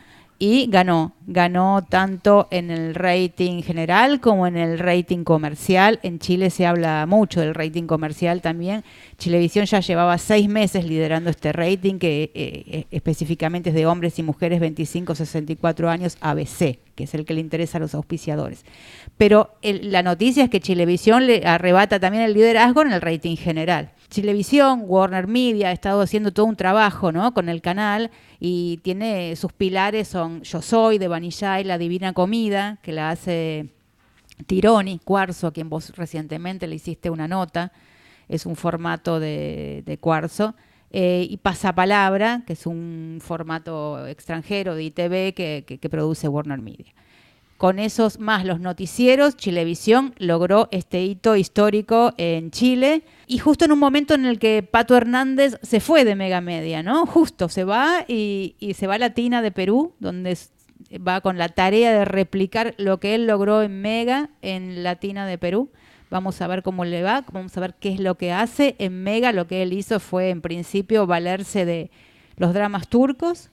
y 0.43 0.67
ganó. 0.69 1.13
Ganó 1.27 1.87
tanto 1.89 2.49
en 2.51 2.71
el 2.71 2.95
rating 2.95 3.63
general 3.63 4.21
como 4.21 4.47
en 4.47 4.57
el 4.57 4.79
rating 4.79 5.23
comercial. 5.23 6.01
En 6.03 6.19
Chile 6.19 6.49
se 6.49 6.67
habla 6.67 7.05
mucho 7.07 7.41
del 7.41 7.55
rating 7.55 7.85
comercial 7.85 8.41
también. 8.41 8.83
Chilevisión 9.19 9.67
ya 9.67 9.81
llevaba 9.81 10.17
seis 10.17 10.49
meses 10.49 10.87
liderando 10.87 11.29
este 11.29 11.53
rating, 11.53 11.99
que 11.99 12.23
eh, 12.23 12.31
eh, 12.35 12.87
específicamente 12.91 13.69
es 13.69 13.77
de 13.77 13.87
hombres 13.87 14.19
y 14.19 14.23
mujeres 14.23 14.63
25-64 14.63 15.89
años 15.89 16.17
ABC, 16.23 16.79
que 16.95 17.05
es 17.05 17.15
el 17.15 17.27
que 17.27 17.35
le 17.35 17.41
interesa 17.41 17.77
a 17.77 17.83
los 17.83 17.95
auspiciadores. 17.95 18.65
Pero 19.19 19.51
la 19.63 20.03
noticia 20.03 20.45
es 20.45 20.51
que 20.51 20.61
Chilevisión 20.61 21.27
le 21.27 21.47
arrebata 21.47 22.01
también 22.01 22.25
el 22.25 22.33
liderazgo 22.33 22.81
en 22.81 22.93
el 22.93 23.03
rating 23.03 23.37
general. 23.37 23.93
Chilevisión, 24.11 24.83
Warner 24.87 25.29
Media 25.29 25.69
ha 25.69 25.73
estado 25.73 26.03
haciendo 26.03 26.33
todo 26.33 26.47
un 26.47 26.57
trabajo 26.57 27.13
¿no? 27.13 27.33
con 27.33 27.49
el 27.49 27.63
canal 27.63 28.11
y 28.41 28.79
tiene 28.83 29.37
sus 29.37 29.53
pilares 29.53 30.09
son 30.09 30.43
Yo 30.43 30.61
Soy 30.61 30.99
de 30.99 31.07
Vanilla 31.07 31.61
y 31.61 31.65
La 31.65 31.79
Divina 31.79 32.13
Comida, 32.13 32.79
que 32.83 32.93
la 32.93 33.11
hace 33.11 33.69
Tironi, 34.47 34.99
Cuarzo, 34.99 35.47
a 35.47 35.53
quien 35.53 35.69
vos 35.71 35.97
recientemente 35.97 36.67
le 36.67 36.75
hiciste 36.75 37.09
una 37.09 37.29
nota, 37.29 37.73
es 38.29 38.47
un 38.47 38.57
formato 38.57 39.21
de, 39.21 39.99
Cuarzo. 40.01 40.55
Eh, 40.93 41.25
y 41.31 41.37
Pasapalabra, 41.37 42.43
que 42.45 42.55
es 42.55 42.67
un 42.67 43.21
formato 43.23 44.05
extranjero 44.09 44.75
de 44.75 44.83
ITV 44.85 45.35
que 45.35 45.89
produce 45.89 46.27
Warner 46.27 46.61
Media 46.61 46.93
con 47.61 47.79
esos 47.79 48.19
más 48.19 48.47
los 48.47 48.59
noticieros, 48.59 49.37
Chilevisión 49.37 50.15
logró 50.17 50.71
este 50.71 51.05
hito 51.05 51.37
histórico 51.37 52.15
en 52.17 52.51
Chile 52.51 53.03
y 53.27 53.37
justo 53.37 53.67
en 53.67 53.73
un 53.73 53.79
momento 53.79 54.15
en 54.15 54.25
el 54.25 54.39
que 54.39 54.63
Pato 54.63 54.97
Hernández 54.97 55.59
se 55.61 55.81
fue 55.81 56.07
de 56.07 56.15
Mega 56.15 56.41
Media, 56.41 56.83
¿no? 56.83 57.05
Justo 57.05 57.51
se 57.51 57.65
va 57.65 58.07
y, 58.09 58.57
se 58.75 58.87
va 58.87 58.95
a 58.95 58.99
Latina 58.99 59.43
de 59.43 59.53
Perú, 59.53 59.93
donde 59.99 60.39
va 61.07 61.21
con 61.21 61.37
la 61.37 61.51
tarea 61.51 61.93
de 61.93 62.07
replicar 62.07 62.75
lo 62.79 62.99
que 62.99 63.15
él 63.15 63.27
logró 63.27 63.61
en 63.61 63.83
Mega 63.83 64.31
en 64.41 64.83
Latina 64.83 65.27
de 65.27 65.37
Perú. 65.37 65.71
Vamos 66.09 66.41
a 66.41 66.47
ver 66.47 66.63
cómo 66.63 66.87
le 66.87 67.03
va, 67.03 67.27
vamos 67.31 67.55
a 67.59 67.61
ver 67.61 67.75
qué 67.75 67.93
es 67.93 68.01
lo 68.01 68.15
que 68.15 68.33
hace. 68.33 68.75
En 68.79 69.03
Mega 69.03 69.33
lo 69.33 69.47
que 69.47 69.63
él 69.63 69.75
hizo 69.75 70.01
fue 70.01 70.31
en 70.31 70.41
principio 70.41 71.07
valerse 71.07 71.67
de 71.67 71.91
los 72.37 72.55
dramas 72.55 72.89
turcos, 72.89 73.50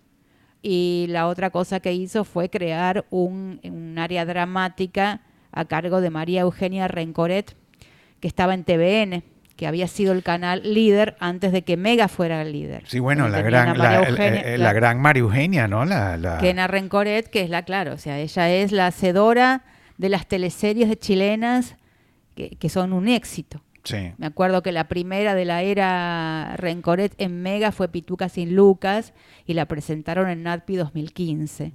y 0.69 1.05
la 1.07 1.27
otra 1.27 1.49
cosa 1.49 1.79
que 1.79 1.93
hizo 1.93 2.25
fue 2.25 2.49
crear 2.49 3.05
un, 3.09 3.95
área 3.97 4.25
dramática 4.25 5.21
a 5.53 5.63
cargo 5.63 6.01
de 6.01 6.09
María 6.09 6.41
Eugenia 6.41 6.89
Rencoret, 6.89 7.55
que 8.19 8.27
estaba 8.27 8.53
en 8.53 8.65
TVN 8.65 9.23
que 9.55 9.65
había 9.65 9.87
sido 9.87 10.11
el 10.11 10.21
canal 10.21 10.61
líder 10.61 11.15
antes 11.19 11.51
de 11.51 11.63
que 11.63 11.77
Mega 11.77 12.09
fuera 12.09 12.43
el 12.43 12.51
líder. 12.51 12.83
Sí, 12.85 12.99
bueno, 12.99 13.27
la 13.27 13.41
gran, 13.41 13.75
la, 13.75 14.03
eh, 14.03 14.57
la, 14.59 14.71
gran 14.71 15.01
María 15.01 15.21
Eugenia, 15.21 15.67
¿no? 15.67 15.83
La, 15.83 16.15
la... 16.15 16.37
Kena 16.37 16.67
Rencoret, 16.67 17.27
que 17.27 17.41
es 17.41 17.49
la, 17.49 17.63
claro, 17.63 17.93
o 17.93 17.97
sea, 17.97 18.19
ella 18.19 18.51
es 18.51 18.71
la 18.71 18.85
hacedora 18.85 19.63
de 19.97 20.09
las 20.09 20.27
teleseries 20.27 20.89
de 20.89 20.99
chilenas 20.99 21.75
que, 22.35 22.49
que 22.57 22.69
son 22.69 22.93
un 22.93 23.07
éxito. 23.07 23.63
Sí. 23.87 24.11
Me 24.17 24.25
acuerdo 24.25 24.61
que 24.61 24.71
la 24.71 24.87
primera 24.87 25.33
de 25.33 25.45
la 25.45 25.61
era 25.61 26.55
Rencoret 26.57 27.13
en 27.17 27.41
Mega 27.41 27.71
fue 27.71 27.87
Pituca 27.87 28.27
sin 28.27 28.55
Lucas 28.55 29.13
y 29.45 29.53
la 29.53 29.65
presentaron 29.65 30.29
en 30.29 30.43
NATPI 30.43 30.75
2015. 30.75 31.73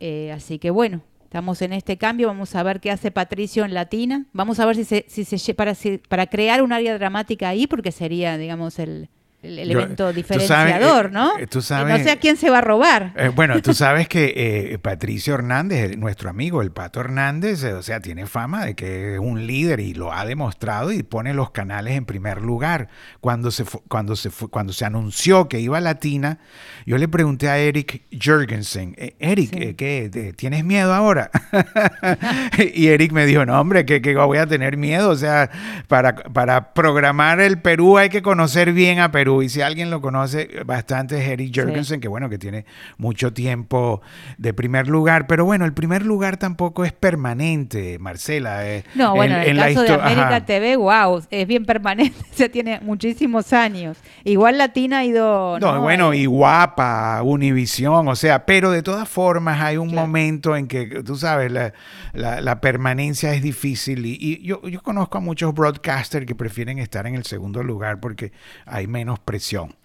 Eh, 0.00 0.32
así 0.32 0.58
que 0.58 0.70
bueno, 0.70 1.02
Estamos 1.26 1.60
en 1.60 1.72
este 1.72 1.98
cambio, 1.98 2.28
vamos 2.28 2.54
a 2.54 2.62
ver 2.62 2.80
qué 2.80 2.92
hace 2.92 3.10
Patricio 3.10 3.64
en 3.64 3.74
Latina. 3.74 4.26
Vamos 4.32 4.60
a 4.60 4.64
ver 4.64 4.76
si 4.76 4.84
se, 4.84 5.04
si 5.08 5.24
se 5.24 5.54
para, 5.54 5.74
para 6.08 6.28
crear 6.28 6.62
un 6.62 6.72
área 6.72 6.96
dramática 6.96 7.48
ahí, 7.48 7.66
porque 7.66 7.90
sería, 7.90 8.38
digamos, 8.38 8.78
el, 8.78 9.10
el 9.46 9.58
elemento 9.58 10.12
diferenciador, 10.12 11.12
¿no? 11.12 11.38
Eh, 11.38 11.46
tú 11.46 11.62
sabes, 11.62 11.98
no 11.98 12.04
sé 12.04 12.10
a 12.10 12.16
quién 12.16 12.36
se 12.36 12.50
va 12.50 12.58
a 12.58 12.60
robar. 12.60 13.12
Eh, 13.16 13.30
bueno, 13.34 13.60
tú 13.62 13.74
sabes 13.74 14.08
que 14.08 14.32
eh, 14.36 14.78
Patricio 14.78 15.34
Hernández, 15.34 15.96
nuestro 15.96 16.28
amigo, 16.28 16.62
el 16.62 16.72
Pato 16.72 17.00
Hernández, 17.00 17.64
o 17.64 17.82
sea, 17.82 18.00
tiene 18.00 18.26
fama 18.26 18.64
de 18.64 18.74
que 18.74 19.14
es 19.14 19.20
un 19.20 19.46
líder 19.46 19.80
y 19.80 19.94
lo 19.94 20.12
ha 20.12 20.24
demostrado 20.24 20.92
y 20.92 21.02
pone 21.02 21.34
los 21.34 21.50
canales 21.50 21.94
en 21.94 22.04
primer 22.04 22.42
lugar. 22.42 22.88
Cuando 23.20 23.50
se, 23.50 23.64
cuando 23.88 24.16
se, 24.16 24.30
cuando 24.50 24.72
se 24.72 24.84
anunció 24.84 25.48
que 25.48 25.60
iba 25.60 25.78
a 25.78 25.80
Latina, 25.80 26.38
yo 26.84 26.98
le 26.98 27.08
pregunté 27.08 27.48
a 27.48 27.58
Eric 27.58 28.02
Jurgensen, 28.12 28.96
Eric, 29.18 29.76
¿qué, 29.76 30.34
¿tienes 30.36 30.64
miedo 30.64 30.92
ahora? 30.92 31.30
y 32.74 32.88
Eric 32.88 33.12
me 33.12 33.26
dijo, 33.26 33.46
no, 33.46 33.60
hombre, 33.60 33.84
que, 33.84 34.02
que 34.02 34.14
voy 34.16 34.38
a 34.38 34.46
tener 34.46 34.76
miedo. 34.76 35.10
O 35.10 35.16
sea, 35.16 35.50
para, 35.88 36.14
para 36.14 36.74
programar 36.74 37.40
el 37.40 37.58
Perú 37.58 37.98
hay 37.98 38.08
que 38.08 38.22
conocer 38.22 38.72
bien 38.72 38.98
a 39.00 39.10
Perú 39.10 39.35
y 39.42 39.48
si 39.48 39.62
alguien 39.62 39.90
lo 39.90 40.00
conoce 40.00 40.48
bastante 40.64 41.18
es 41.18 41.28
Eric 41.28 41.52
Jurgensen, 41.54 42.00
que 42.00 42.08
bueno, 42.08 42.28
que 42.28 42.38
tiene 42.38 42.64
mucho 42.98 43.32
tiempo 43.32 44.00
de 44.38 44.54
primer 44.54 44.88
lugar, 44.88 45.26
pero 45.26 45.44
bueno, 45.44 45.64
el 45.64 45.72
primer 45.72 46.04
lugar 46.04 46.36
tampoco 46.36 46.84
es 46.84 46.92
permanente, 46.92 47.98
Marcela. 47.98 48.68
Eh, 48.68 48.84
no, 48.94 49.14
bueno, 49.14 49.36
en, 49.36 49.58
el 49.58 49.58
caso 49.58 49.82
de 49.82 49.94
América 49.94 50.44
TV, 50.44 50.76
wow, 50.76 51.22
es 51.30 51.46
bien 51.46 51.64
permanente, 51.64 52.16
se 52.32 52.48
tiene 52.48 52.80
muchísimos 52.80 53.52
años. 53.52 53.98
Igual 54.24 54.58
Latina 54.58 54.98
ha 54.98 55.04
ido... 55.04 55.58
No, 55.60 55.80
bueno, 55.80 56.12
eh, 56.12 56.18
y 56.18 56.26
guapa, 56.26 57.22
Univisión, 57.22 58.08
o 58.08 58.16
sea, 58.16 58.46
pero 58.46 58.70
de 58.70 58.82
todas 58.82 59.08
formas 59.08 59.60
hay 59.60 59.76
un 59.76 59.94
momento 59.94 60.56
en 60.56 60.66
que, 60.66 61.02
tú 61.04 61.16
sabes, 61.16 61.52
la, 61.52 62.60
permanencia 62.60 63.34
es 63.34 63.42
difícil 63.42 64.06
y, 64.06 64.42
yo, 64.42 64.66
yo 64.66 64.82
conozco 64.82 65.18
a 65.18 65.20
muchos 65.20 65.54
broadcasters 65.54 66.26
que 66.26 66.34
prefieren 66.34 66.78
estar 66.78 67.06
en 67.06 67.14
el 67.14 67.24
segundo 67.24 67.62
lugar 67.62 68.00
porque 68.00 68.32
hay 68.64 68.86
menos 68.86 69.18
presión. 69.26 69.76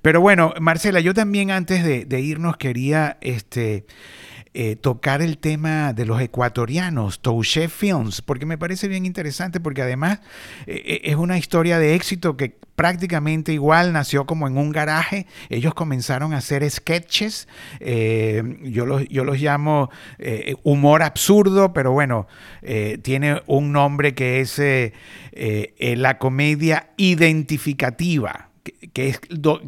Pero 0.00 0.22
bueno, 0.22 0.54
Marcela, 0.60 1.00
yo 1.00 1.12
también 1.12 1.50
antes 1.50 1.84
de, 1.84 2.20
irnos 2.20 2.56
quería 2.56 3.18
este, 3.20 3.84
eh, 4.54 4.76
tocar 4.76 5.20
el 5.20 5.38
tema 5.38 5.92
de 5.92 6.06
los 6.06 6.20
ecuatorianos, 6.20 7.20
Touché 7.20 7.68
Films, 7.68 8.22
porque 8.22 8.46
me 8.46 8.56
parece 8.56 8.86
bien 8.86 9.04
interesante, 9.04 9.58
porque 9.58 9.82
además 9.82 10.20
eh, 10.66 10.80
eh, 10.86 11.00
es 11.04 11.16
una 11.16 11.36
historia 11.36 11.80
de 11.80 11.96
éxito 11.96 12.36
que 12.36 12.56
prácticamente 12.76 13.52
igual 13.52 13.92
nació 13.92 14.26
como 14.26 14.46
en 14.46 14.56
un 14.56 14.70
garaje. 14.70 15.26
Ellos 15.48 15.74
comenzaron 15.74 16.34
a 16.34 16.38
hacer 16.38 16.68
sketches, 16.70 17.48
yo, 17.80 18.86
los, 18.86 19.08
yo 19.08 19.24
los 19.24 19.40
llamo 19.40 19.90
humor 20.62 21.02
absurdo, 21.02 21.72
pero 21.72 21.92
bueno, 21.92 22.26
tiene 23.02 23.42
un 23.46 23.70
nombre 23.72 24.14
que 24.14 24.40
es 24.40 24.60
la 25.98 26.18
comedia 26.18 26.90
identificativa 26.96 28.50
que, 28.92 29.08
es 29.08 29.20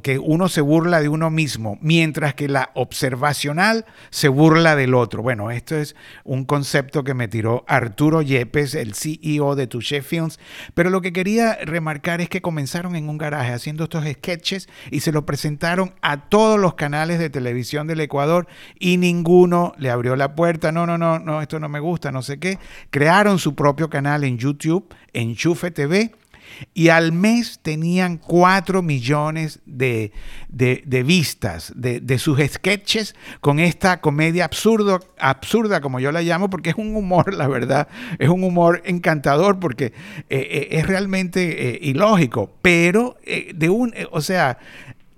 que 0.02 0.18
uno 0.18 0.48
se 0.48 0.61
burla 0.61 1.00
de 1.00 1.09
uno 1.09 1.30
mismo, 1.30 1.78
mientras 1.82 2.35
que 2.35 2.48
la 2.48 2.70
observacional 2.74 3.85
se 4.11 4.28
burla 4.28 4.74
del 4.74 4.94
otro. 4.94 5.22
Bueno, 5.22 5.50
esto 5.50 5.76
es 5.76 5.94
un 6.24 6.44
concepto 6.44 7.04
que 7.04 7.14
me 7.14 7.28
tiró 7.28 7.64
Arturo 7.68 8.22
Yepes, 8.22 8.74
el 8.74 8.94
CEO 8.94 9.54
de 9.54 9.66
Touché 9.66 10.02
Films, 10.02 10.38
pero 10.74 10.90
lo 10.90 11.02
que 11.02 11.12
quería 11.12 11.59
remarcar 11.62 12.20
es 12.20 12.28
que 12.28 12.40
comenzaron 12.40 12.96
en 12.96 13.09
un 13.09 13.18
garaje 13.18 13.52
haciendo 13.52 13.85
estos 13.85 14.04
sketches 14.04 14.68
y 14.90 15.00
se 15.00 15.12
lo 15.12 15.26
presentaron 15.26 15.92
a 16.00 16.28
todos 16.28 16.59
los 16.59 16.74
canales 16.74 17.18
de 17.18 17.30
televisión 17.30 17.87
del 17.87 18.00
Ecuador 18.00 18.46
y 18.78 18.96
ninguno 18.96 19.72
le 19.78 19.90
abrió 19.90 20.16
la 20.16 20.35
puerta, 20.35 20.72
no, 20.72 20.87
no, 20.87 20.96
no, 20.96 21.18
no, 21.18 21.42
esto 21.42 21.61
no 21.61 21.68
me 21.68 21.80
gusta, 21.80 22.12
no 22.12 22.22
sé 22.22 22.38
qué. 22.38 22.59
Crearon 22.90 23.38
su 23.38 23.54
propio 23.54 23.90
canal 23.90 24.24
en 24.24 24.38
YouTube, 24.38 24.87
Enchufe 25.12 25.70
TV, 25.70 26.12
y 26.74 26.88
al 26.88 27.12
mes 27.12 27.60
tenían 27.62 28.18
4 28.18 28.82
millones 28.82 29.60
de, 29.66 30.12
vistas 31.04 31.72
de, 31.76 32.18
sus 32.18 32.38
sketches 32.40 33.14
con 33.40 33.60
esta 33.60 34.00
comedia 34.00 34.44
absurdo, 34.44 35.00
absurda, 35.18 35.80
como 35.80 36.00
yo 36.00 36.12
la 36.12 36.22
llamo, 36.22 36.50
porque 36.50 36.70
es 36.70 36.76
un 36.76 36.96
humor, 36.96 37.34
la 37.34 37.48
verdad, 37.48 37.88
es 38.18 38.28
un 38.28 38.44
humor 38.44 38.82
encantador 38.84 39.58
porque 39.58 39.86
eh, 39.86 39.92
eh, 40.28 40.68
es 40.72 40.86
realmente 40.86 41.68
eh, 41.68 41.78
ilógico, 41.82 42.52
pero 42.62 43.16
de 43.54 43.68
un, 43.68 43.94
o 44.10 44.20
sea, 44.20 44.58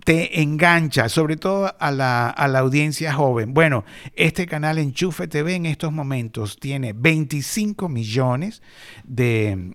te 0.08 0.40
engancha, 0.40 1.10
sobre 1.10 1.36
todo 1.36 1.70
a 1.78 1.90
la, 1.90 2.30
audiencia 2.30 3.12
joven. 3.12 3.52
Bueno, 3.52 3.84
este 4.16 4.46
canal 4.46 4.78
Enchufe 4.78 5.28
TV 5.28 5.54
en 5.56 5.66
estos 5.66 5.92
momentos 5.92 6.58
tiene 6.58 6.94
25 6.94 7.90
millones 7.90 8.62
de, 9.04 9.74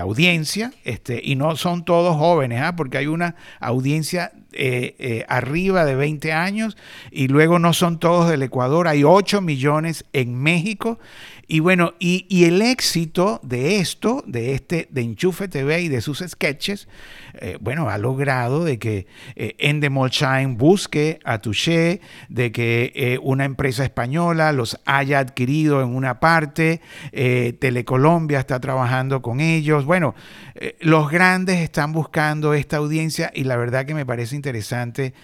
audiencia, 0.00 0.72
este, 0.84 1.20
y 1.22 1.36
no 1.36 1.54
son 1.56 1.84
todos 1.84 2.16
jóvenes, 2.16 2.62
¿ah? 2.62 2.76
porque 2.76 2.96
hay 2.96 3.08
una 3.08 3.36
audiencia 3.60 4.32
eh, 4.52 4.96
eh, 4.98 5.26
arriba 5.28 5.84
de 5.84 5.96
20 5.96 6.32
años, 6.32 6.78
y 7.10 7.28
luego 7.28 7.58
no 7.58 7.74
son 7.74 7.98
todos 7.98 8.30
del 8.30 8.42
Ecuador, 8.44 8.88
hay 8.88 9.04
8 9.04 9.42
millones 9.42 10.06
en 10.14 10.34
México 10.34 10.98
y 11.50 11.60
bueno, 11.60 11.94
y, 11.98 12.44
el 12.44 12.60
éxito 12.60 13.40
de 13.42 13.78
esto, 13.78 14.22
de 14.26 14.52
este, 14.52 14.86
de 14.90 15.00
Enchufe 15.00 15.48
TV 15.48 15.80
y 15.80 15.88
de 15.88 16.02
sus 16.02 16.18
sketches, 16.18 16.88
eh, 17.40 17.56
bueno, 17.58 17.88
ha 17.88 17.96
logrado 17.96 18.64
de 18.64 18.78
que 18.78 19.06
eh, 19.34 19.54
Endemolshine 19.58 20.58
busque 20.58 21.20
a 21.24 21.38
Touché, 21.38 22.02
de 22.28 22.52
que 22.52 22.92
eh, 22.94 23.18
una 23.22 23.46
empresa 23.46 23.82
española 23.82 24.52
los 24.52 24.78
haya 24.84 25.20
adquirido 25.20 25.80
en 25.80 25.96
una 25.96 26.20
parte, 26.20 26.82
eh, 27.12 27.56
Telecolombia 27.58 28.40
está 28.40 28.60
trabajando 28.60 29.22
con 29.22 29.40
ellos. 29.40 29.86
Bueno, 29.86 30.14
los 30.80 31.10
grandes 31.10 31.60
están 31.60 31.94
buscando 31.94 32.52
esta 32.52 32.76
audiencia 32.76 33.30
y 33.34 33.44
la 33.44 33.56
verdad 33.56 33.86
que 33.86 33.94
me 33.94 34.04
parece 34.04 34.36
interesante 34.36 35.14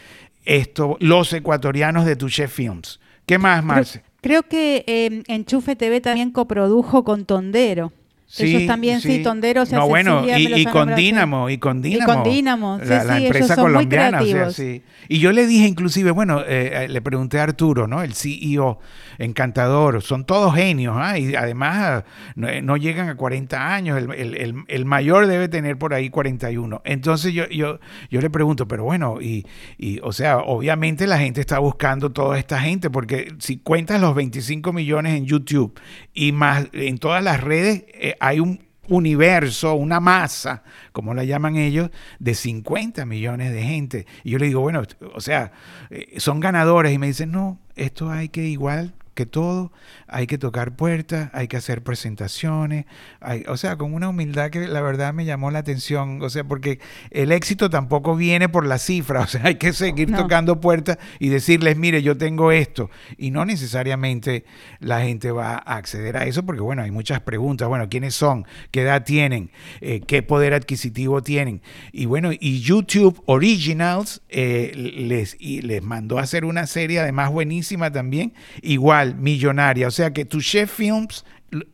esto, 0.46 0.96
los 1.00 1.30
ecuatorianos 1.34 2.06
de 2.06 2.16
Touché 2.16 2.48
Films. 2.48 2.98
¿Qué 3.26 3.37
más, 3.37 3.62
Marce? 3.62 4.13
Creo 4.24 4.42
que 4.42 4.84
eh, 4.87 5.22
Enchufe 5.26 5.76
TV 5.76 6.00
también 6.00 6.30
coprodujo 6.30 7.04
con 7.04 7.26
Tondero. 7.26 7.92
Ellos 8.38 8.66
también, 8.66 9.01
sí, 9.01 9.23
Tondero 9.23 9.64
No, 9.70 9.87
bueno, 9.87 10.25
y, 10.27 10.64
con 10.66 10.94
Dínamo, 10.94 11.51
y 11.51 11.59
con 11.59 11.83
Dínamo. 11.83 12.12
Y 12.12 12.14
con 12.14 12.25
Dínamo, 12.25 12.79
sí, 12.81 12.88
la, 12.88 13.03
sí, 13.03 13.25
empresa 13.25 13.38
ellos 13.38 13.49
son 13.55 13.64
colombiana. 13.64 14.20
Muy. 14.20 14.83
Y 15.09 15.18
yo 15.18 15.33
le 15.33 15.47
dije 15.47 15.66
inclusive, 15.66 16.11
bueno, 16.11 16.40
eh, 16.40 16.85
eh, 16.85 16.88
le 16.88 17.03
pregunté 17.03 17.38
a 17.38 17.44
Arturo, 17.44 17.87
¿no? 17.87 18.03
El 18.03 18.14
CEO, 18.14 18.79
encantador, 19.18 20.03
son 20.03 20.25
todos 20.25 20.55
genios, 20.55 20.97
¿ah? 20.99 21.18
Y 21.18 21.35
además 21.35 22.05
no, 22.35 22.77
llegan 22.77 23.09
a 23.09 23.16
40 23.16 23.75
años, 23.75 23.99
el, 23.99 24.85
mayor 24.85 25.27
debe 25.27 25.49
tener 25.49 25.79
por 25.79 25.94
ahí 25.94 26.11
41. 26.11 26.83
Entonces 26.85 27.33
yo, 27.33 27.49
yo, 27.49 27.81
yo 28.11 28.20
le 28.20 28.31
pregunto, 28.31 28.68
pero 28.68 28.85
bueno, 28.85 29.20
y, 29.20 29.47
y, 29.79 30.01
o 30.03 30.12
sea, 30.12 30.38
obviamente 30.38 31.07
la 31.07 31.18
gente 31.18 31.40
está 31.40 31.59
buscando 31.59 32.12
toda 32.12 32.38
esta 32.38 32.61
gente, 32.61 32.90
porque 32.90 33.35
si 33.38 33.59
cuentas 33.59 34.01
los 34.01 34.14
25 34.14 34.73
millones 34.73 35.16
en 35.16 35.27
YouTube 35.27 35.79
y 36.12 36.33
más 36.33 36.68
en 36.73 36.99
todas 36.99 37.23
las 37.23 37.42
redes, 37.42 37.85
eh, 37.94 38.16
hay 38.26 38.40
un 38.40 38.60
universo, 38.88 39.74
una 39.74 40.00
masa, 40.00 40.62
como 40.92 41.14
la 41.14 41.24
llaman 41.24 41.56
ellos, 41.56 41.90
de 42.18 42.34
50 42.34 43.04
millones 43.06 43.52
de 43.52 43.62
gente. 43.62 44.06
Y 44.22 44.30
yo 44.30 44.38
le 44.38 44.46
digo, 44.46 44.60
bueno, 44.60 44.82
o 45.14 45.20
sea, 45.20 45.52
eh, 45.90 46.14
son 46.18 46.40
ganadores 46.40 46.92
y 46.92 46.98
me 46.98 47.06
dicen, 47.06 47.32
no, 47.32 47.60
esto 47.76 48.10
hay 48.10 48.28
que 48.28 48.46
igual 48.46 48.94
que 49.14 49.27
todo, 49.27 49.72
hay 50.09 50.27
que 50.27 50.38
tocar 50.38 50.77
puertas, 50.77 51.31
hay 51.33 51.48
que 51.48 51.57
hacer 51.57 51.83
presentaciones, 51.83 52.85
hay, 53.20 53.44
o 53.48 53.57
sea, 53.57 53.77
con 53.77 53.94
una 53.94 54.09
humildad 54.09 54.50
que 54.50 54.66
la 54.66 54.81
verdad 54.81 55.14
me 55.14 55.24
llamó 55.24 55.50
la 55.50 55.61
atención, 55.61 56.20
o 56.20 56.29
sea, 56.29 56.44
porque 56.44 56.81
el 57.11 57.33
éxito 57.33 57.70
tampoco 57.70 58.16
viene 58.16 58.48
por 58.48 58.66
la 58.66 58.79
cifra, 58.79 59.20
o 59.22 59.27
sea, 59.27 59.42
hay 59.44 59.55
que 59.55 59.72
seguir 59.72 60.12
tocando 60.12 60.61
puertas 60.61 60.98
y 61.18 61.29
decirles, 61.29 61.77
mire, 61.77 62.03
yo 62.03 62.16
tengo 62.16 62.53
esto, 62.53 62.90
y 63.16 63.31
no 63.31 63.44
necesariamente 63.44 64.44
la 64.81 65.03
gente 65.03 65.31
va 65.31 65.55
a 65.55 65.77
acceder 65.77 66.16
a 66.16 66.27
eso, 66.27 66.44
porque 66.44 66.61
bueno, 66.61 66.83
hay 66.83 66.90
muchas 66.90 67.20
preguntas, 67.20 67.68
bueno, 67.68 67.88
¿quiénes 67.88 68.14
son? 68.14 68.46
¿Qué 68.72 68.83
edad 68.83 69.05
tienen? 69.05 69.50
Eh, 69.81 70.00
¿Qué 70.07 70.22
poder 70.22 70.55
adquisitivo 70.55 71.22
tienen? 71.22 71.62
Y 71.92 72.07
bueno, 72.07 72.31
y 72.33 72.61
YouTube 72.61 73.22
Originals 73.27 74.22
eh, 74.29 74.72
les, 74.74 75.37
y 75.38 75.62
les 75.62 75.83
mandó 75.83 76.18
a 76.18 76.22
hacer 76.22 76.44
una 76.44 76.66
serie 76.66 76.98
además 76.98 77.31
buenísima 77.31 77.92
también, 77.92 78.35
igual 78.61 79.04
millonaria. 79.12 79.88
O 79.88 79.90
sea 79.90 80.12
que 80.12 80.25
tu 80.25 80.40
Chef 80.40 80.73
Films 80.73 81.25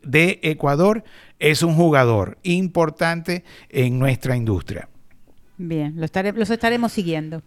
de 0.02 0.40
Ecuador 0.42 1.04
es 1.38 1.62
un 1.62 1.74
jugador 1.74 2.38
importante 2.42 3.44
en 3.68 3.98
nuestra 3.98 4.36
industria. 4.36 4.88
Bien, 5.56 5.94
lo 5.96 6.06
los 6.32 6.50
estaremos 6.50 6.92
siguiendo. 6.92 7.42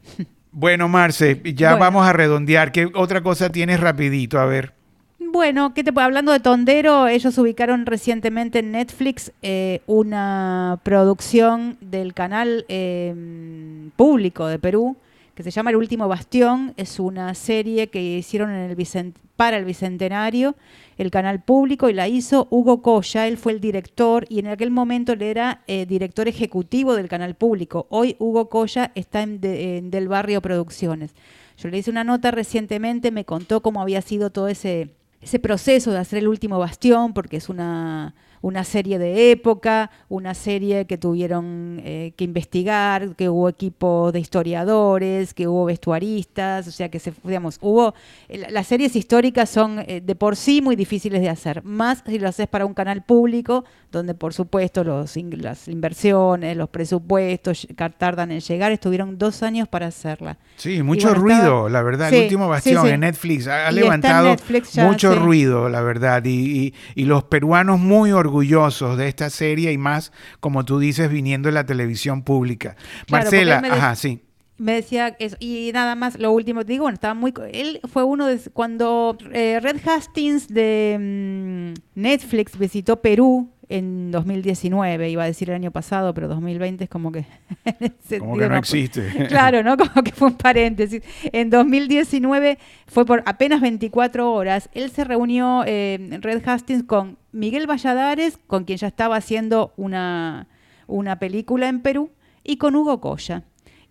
Bueno, 0.56 0.88
Marce, 0.88 1.42
ya 1.56 1.76
vamos 1.78 2.06
a 2.06 2.14
redondear. 2.14 2.72
¿Qué 2.72 2.88
otra 2.94 3.24
cosa 3.24 3.50
tienes 3.50 3.80
rapidito? 3.80 4.40
A 4.40 4.46
ver. 4.46 4.74
Bueno, 5.18 5.74
¿qué 5.74 5.84
te 5.84 5.92
hablando 6.00 6.32
de 6.32 6.40
Tondero, 6.40 7.08
ellos 7.08 7.36
ubicaron 7.40 7.88
recientemente 7.88 8.60
en 8.60 8.72
Netflix 8.72 9.32
eh, 9.42 9.82
una 9.88 10.80
producción 10.84 11.78
del 11.82 12.14
canal 12.14 12.66
em, 12.68 13.90
público 13.96 14.46
de 14.46 14.60
Perú 14.60 14.96
que 15.36 15.44
se 15.44 15.52
llama 15.52 15.72
El 15.72 15.78
último 15.78 16.08
bastión. 16.08 16.74
Es 16.78 17.00
una 17.00 17.34
serie 17.34 17.90
que 17.90 18.02
hicieron 18.02 18.52
en 18.52 18.70
el 18.70 19.14
para 19.36 19.58
el 19.58 19.66
bicentenario, 19.66 20.56
el 20.98 21.10
canal 21.10 21.42
público, 21.42 21.90
y 21.90 21.94
la 21.94 22.08
hizo 22.08 22.48
Hugo 22.52 22.82
Coya. 22.82 23.28
Él 23.28 23.38
fue 23.38 23.52
el 23.54 23.60
director 23.60 24.26
y 24.30 24.40
en 24.40 24.48
aquel 24.48 24.70
momento 24.70 25.14
él 25.14 25.24
era 25.24 25.62
eh, 25.68 25.86
director 25.86 26.28
ejecutivo 26.28 26.96
del 26.96 27.10
canal 27.10 27.36
público. 27.36 27.88
Hoy 27.90 28.16
Hugo 28.20 28.50
Coya 28.50 28.92
está 28.94 29.24
en, 29.24 29.40
en 29.42 29.90
Del 29.90 30.08
Barrio 30.08 30.42
Producciones. 30.42 31.16
Yo 31.58 31.70
le 31.70 31.80
hice 31.80 31.90
una 31.92 32.04
nota 32.04 32.32
recientemente, 32.32 33.12
me 33.12 33.26
contó 33.26 33.62
cómo 33.62 33.82
había 33.82 34.02
sido 34.02 34.30
todo 34.30 34.48
ese 34.48 34.90
proceso 35.42 35.92
de 35.92 35.98
hacer 35.98 36.20
el 36.20 36.28
último 36.28 36.60
bastión, 36.60 37.14
porque 37.14 37.38
es 37.38 37.50
una 37.50 38.14
una 38.44 38.66
serie 38.66 39.00
de 39.00 39.32
época, 39.32 39.90
una 40.10 40.34
serie 40.34 40.86
que 40.86 40.98
tuvieron 40.98 41.80
eh, 41.82 42.12
que 42.18 42.26
investigar, 42.26 43.16
que 43.16 43.30
hubo 43.30 43.48
equipo 43.48 44.12
de 44.12 44.20
historiadores, 44.20 45.34
que 45.34 45.48
hubo 45.48 45.64
vestuaristas, 45.64 46.68
o 46.68 46.72
sea 46.72 46.90
que 46.90 47.00
se, 47.00 47.14
digamos, 47.24 47.58
hubo, 47.62 47.96
eh, 48.28 48.46
las 48.52 48.68
series 48.68 48.98
históricas 48.98 49.50
son 49.50 49.80
eh, 49.88 50.02
de 50.06 50.16
por 50.16 50.36
sí 50.36 50.62
muy 50.62 50.76
difíciles 50.76 51.22
de 51.22 51.30
hacer, 51.30 51.64
más 51.64 52.04
si 52.06 52.20
lo 52.20 52.28
haces 52.28 52.48
para 52.48 52.66
un 52.66 52.74
canal 52.74 53.06
público, 53.06 53.64
donde 53.94 54.14
por 54.14 54.34
supuesto 54.34 54.84
los, 54.84 55.16
las 55.16 55.70
inversiones, 55.70 56.58
los 56.58 56.68
presupuestos 56.68 57.66
tardan 57.98 58.32
en 58.32 58.42
llegar, 58.42 58.74
estuvieron 58.74 59.18
dos 59.18 59.42
años 59.42 59.70
para 59.70 59.88
hacerla. 59.88 60.38
Sí, 60.58 60.84
mucho 60.84 61.14
ruido, 61.14 61.70
la 61.70 61.82
verdad, 61.82 62.14
el 62.14 62.24
último 62.24 62.50
bastión 62.50 62.88
en 62.88 63.00
Netflix 63.02 63.48
ha, 63.48 63.72
levantado 63.72 64.36
mucho 64.82 65.16
ruido, 65.16 65.70
la 65.70 65.82
verdad, 65.82 66.22
y, 66.26 66.74
y 66.94 67.06
los 67.06 67.24
peruanos 67.24 67.80
muy 67.80 68.12
orgullosos 68.12 68.33
orgullosos 68.34 68.98
de 68.98 69.08
esta 69.08 69.30
serie 69.30 69.72
y 69.72 69.78
más, 69.78 70.12
como 70.40 70.66
tú 70.66 70.80
dices, 70.80 71.10
viniendo 71.10 71.50
de 71.50 71.54
la 71.54 71.66
televisión 71.66 72.24
pública. 72.24 72.76
Marcela, 73.10 73.62
ajá, 73.70 73.96
sí. 73.96 74.22
Me 74.58 74.74
decía 74.74 75.16
eso. 75.20 75.36
Y 75.40 75.72
nada 75.74 75.96
más, 75.96 76.18
lo 76.18 76.32
último 76.32 76.66
te 76.66 76.74
digo, 76.74 76.84
bueno, 76.84 76.96
estaba 76.96 77.14
muy. 77.14 77.34
Él 77.52 77.80
fue 77.92 78.04
uno 78.04 78.28
de. 78.28 78.40
Cuando 78.52 79.18
eh, 79.32 79.60
Red 79.62 79.82
Hastings 79.88 80.48
de 80.48 80.98
mm, 81.00 82.00
Netflix 82.00 82.58
visitó 82.58 83.02
Perú 83.02 83.53
en 83.70 84.12
2019, 84.12 85.10
iba 85.10 85.24
a 85.24 85.26
decir 85.26 85.50
el 85.50 85.56
año 85.56 85.72
pasado, 85.72 86.14
pero 86.14 86.28
2020 86.28 86.84
es 86.84 86.90
como 86.90 87.12
que... 87.12 87.26
como 88.20 88.38
que 88.38 88.50
no, 88.50 88.58
existe. 88.58 89.28
Claro, 89.28 89.64
¿no? 89.64 89.78
Como 89.78 90.04
que 90.04 90.12
fue 90.12 90.30
un 90.30 90.38
paréntesis. 90.38 91.02
En 91.32 91.50
2019 91.50 92.58
fue 92.88 93.06
por 93.06 93.24
apenas 93.26 93.62
24 93.62 94.32
horas. 94.32 94.70
Él 94.74 94.92
se 94.92 95.04
reunió 95.04 95.64
en 95.66 96.22
Red 96.22 96.48
Hastings 96.48 96.84
con 96.84 97.18
Miguel 97.32 97.68
Valladares, 97.68 98.38
con 98.48 98.66
quien 98.66 98.78
ya 98.78 98.88
estaba 98.88 99.16
haciendo 99.16 99.74
una, 99.78 100.48
una 100.88 101.20
película 101.20 101.68
en 101.70 101.82
Perú, 101.82 102.12
y 102.44 102.58
con 102.58 102.76
Hugo 102.76 103.00
Coya. 103.00 103.44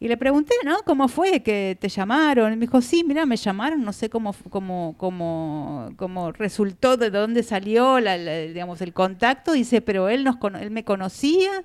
Y 0.03 0.09
le 0.09 0.17
pregunté, 0.17 0.53
¿no? 0.65 0.79
¿Cómo 0.85 1.07
fue 1.07 1.45
que 1.45 1.79
te 1.81 1.89
llamaron? 1.89 2.53
Y 2.53 2.57
me 2.57 2.63
dijo, 2.63 2.83
sí, 2.83 3.05
mira, 3.07 3.25
me 3.25 3.37
llamaron, 3.37 3.85
no 3.85 3.93
sé 3.93 4.11
cómo, 4.11 4.35
cómo, 4.51 4.97
cómo, 4.99 5.91
cómo 5.95 6.33
resultó, 6.33 6.97
de 6.97 7.11
dónde 7.11 7.45
salió 7.45 8.01
la, 8.01 8.19
digamos, 8.19 8.81
el 8.81 8.93
contacto. 8.93 9.53
Dice, 9.53 9.81
pero 9.81 10.09
él, 10.09 10.25
nos, 10.25 10.39
él 10.61 10.73
me 10.73 10.83
conocía, 10.83 11.63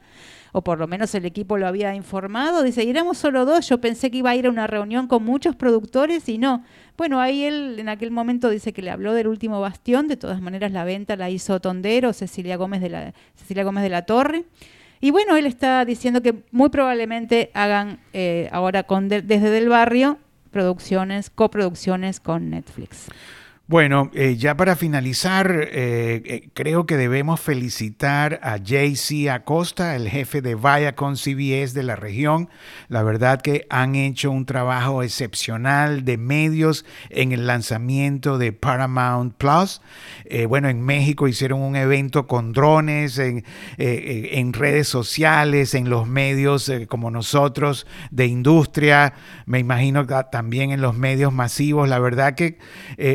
o 0.52 0.63
por 0.63 0.78
lo 0.78 0.86
menos 0.86 1.15
el 1.15 1.26
equipo 1.26 1.58
lo 1.58 1.65
había 1.65 1.95
informado. 1.95 2.62
Dice, 2.62 2.84
y 2.84 2.91
éramos 2.91 3.17
solo 3.17 3.43
dos, 3.43 3.67
yo 3.69 3.82
pensé 3.82 4.12
que 4.12 4.19
iba 4.19 4.30
a 4.30 4.36
ir 4.36 4.45
a 4.45 4.52
una 4.52 4.67
reunión 4.67 5.08
con 5.08 5.23
muchos 5.23 5.56
productores 5.56 6.30
y 6.30 6.38
no. 6.38 6.63
Bueno, 6.95 7.19
ahí 7.19 7.43
él 7.43 7.80
en 7.80 7.89
aquel 7.89 8.12
momento 8.12 8.52
dice 8.52 8.71
que 8.71 8.84
le 8.84 8.91
habló 8.91 9.15
del 9.15 9.30
último 9.30 9.62
bastión, 9.62 10.08
de 10.08 10.15
todas 10.15 10.41
maneras 10.41 10.71
la 10.71 10.84
venta 10.84 11.15
la 11.15 11.32
hizo 11.32 11.60
Tondero, 11.60 12.13
Cecilia 12.13 12.56
Gómez 12.56 12.82
de 12.82 12.89
la, 12.89 13.13
Cecilia 13.34 13.63
Gómez 13.63 13.82
de 13.82 13.89
la 13.89 14.04
Torre. 14.04 14.45
Y 14.99 15.12
bueno, 15.12 15.38
él 15.38 15.45
está 15.45 15.86
diciendo 15.86 16.21
que 16.21 16.43
muy 16.51 16.69
probablemente 16.69 17.51
hagan 17.53 17.99
eh, 18.13 18.49
ahora 18.51 18.83
con 18.83 19.10
desde 19.10 19.49
del 19.49 19.69
barrio 19.69 20.17
producciones, 20.51 21.29
coproducciones 21.29 22.19
con 22.19 22.49
Netflix. 22.49 23.07
Bueno, 23.69 24.12
eh, 24.13 24.38
ya 24.38 24.56
para 24.56 24.77
finalizar, 24.77 25.51
eh, 25.51 26.21
eh, 26.23 26.49
creo 26.53 26.86
que 26.86 26.95
debemos 26.95 27.41
felicitar 27.41 28.39
a 28.41 28.56
JC 28.56 29.27
Acosta, 29.30 29.97
el 29.97 30.08
jefe 30.08 30.41
de 30.41 30.56
Viacom 30.56 31.17
CBS 31.17 31.73
de 31.73 31.84
la 31.84 31.97
región. 31.97 32.47
La 32.88 33.03
verdad 33.03 33.41
que 33.41 33.67
han 33.69 33.95
hecho 33.95 34.32
un 34.32 34.45
trabajo 34.45 35.03
excepcional 35.03 36.06
de 36.06 36.17
medios 36.17 36.86
en 37.10 37.34
el 37.34 37.45
lanzamiento 37.45 38.38
de 38.38 38.53
Paramount 38.53 39.36
Plus. 39.36 39.82
bueno, 40.47 40.69
en 40.69 40.82
México 40.82 41.27
hicieron 41.27 41.60
un 41.60 41.75
evento 41.75 42.25
con 42.25 42.53
drones, 42.53 43.19
en, 43.19 43.43
en 43.77 44.53
redes 44.53 44.88
sociales, 44.88 45.73
en 45.73 45.89
los 45.89 46.08
medios 46.08 46.71
como 46.88 47.12
nosotros 47.12 47.86
de 48.12 48.27
industria, 48.27 49.13
me 49.45 49.60
imagino 49.60 50.08
que 50.08 50.15
también 50.32 50.71
en 50.71 50.80
los 50.80 50.95
medios 50.95 51.34
masivos. 51.34 51.89
La 51.89 51.99
verdad 51.99 52.34
que 52.34 52.60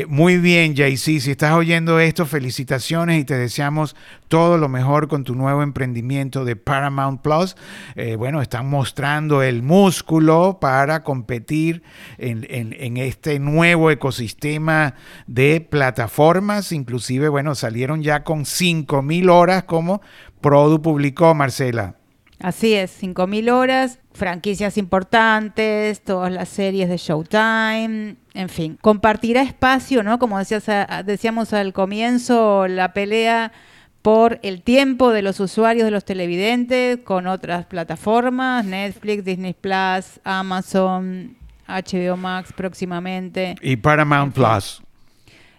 muy 0.07 0.42
bien, 0.43 0.75
JC. 0.75 1.19
Si 1.19 1.31
estás 1.31 1.53
oyendo 1.53 1.99
esto, 1.99 2.27
felicitaciones 2.27 3.19
y 3.19 3.23
te 3.23 3.35
deseamos 3.35 3.95
todo 4.27 4.59
lo 4.59 4.69
mejor 4.69 5.07
con 5.07 5.23
tu 5.23 5.33
nuevo 5.33 5.63
emprendimiento 5.63 6.45
de 6.45 6.55
Paramount 6.55 7.21
Plus. 7.21 7.55
Eh, 7.95 8.15
bueno, 8.15 8.41
están 8.41 8.69
mostrando 8.69 9.41
el 9.41 9.63
músculo 9.63 10.59
para 10.61 11.03
competir 11.03 11.81
en, 12.19 12.97
este 12.97 13.39
nuevo 13.39 13.89
ecosistema 13.89 14.93
de 15.25 15.61
plataformas. 15.61 16.71
Inclusive, 16.71 17.29
bueno, 17.29 17.55
salieron 17.55 18.03
ya 18.03 18.23
con 18.23 18.43
5.000 18.43 19.31
horas 19.31 19.63
como 19.63 20.01
Produ 20.41 20.81
publicó, 20.81 21.33
Marcela. 21.33 21.95
Así 22.43 22.73
es, 22.73 23.01
5.000 23.01 23.49
horas, 23.51 23.99
franquicias 24.11 24.77
importantes, 24.77 26.01
todas 26.01 26.29
las 26.29 26.49
series 26.49 26.89
de 26.89 26.97
Showtime, 26.97 28.17
en 28.33 28.49
fin. 28.49 28.77
Compartirá 28.81 29.41
espacio, 29.41 30.03
¿no? 30.03 30.19
Como 30.19 30.37
decías, 30.37 30.65
decíamos 31.05 31.53
al 31.53 31.71
comienzo, 31.71 32.67
la 32.67 32.91
pelea 32.91 33.53
por 34.01 34.39
el 34.43 34.61
tiempo 34.61 35.11
de 35.11 35.21
los 35.21 35.39
usuarios, 35.39 35.85
de 35.85 35.91
los 35.91 36.03
televidentes, 36.03 36.99
con 37.05 37.27
otras 37.27 37.65
plataformas, 37.65 38.65
Netflix, 38.65 39.23
Disney 39.23 39.53
Plus, 39.53 40.19
Amazon, 40.25 41.37
HBO 41.65 42.17
Max 42.17 42.51
próximamente. 42.51 43.55
Y 43.61 43.77
Paramount 43.77 44.35
Plus. 44.35 44.83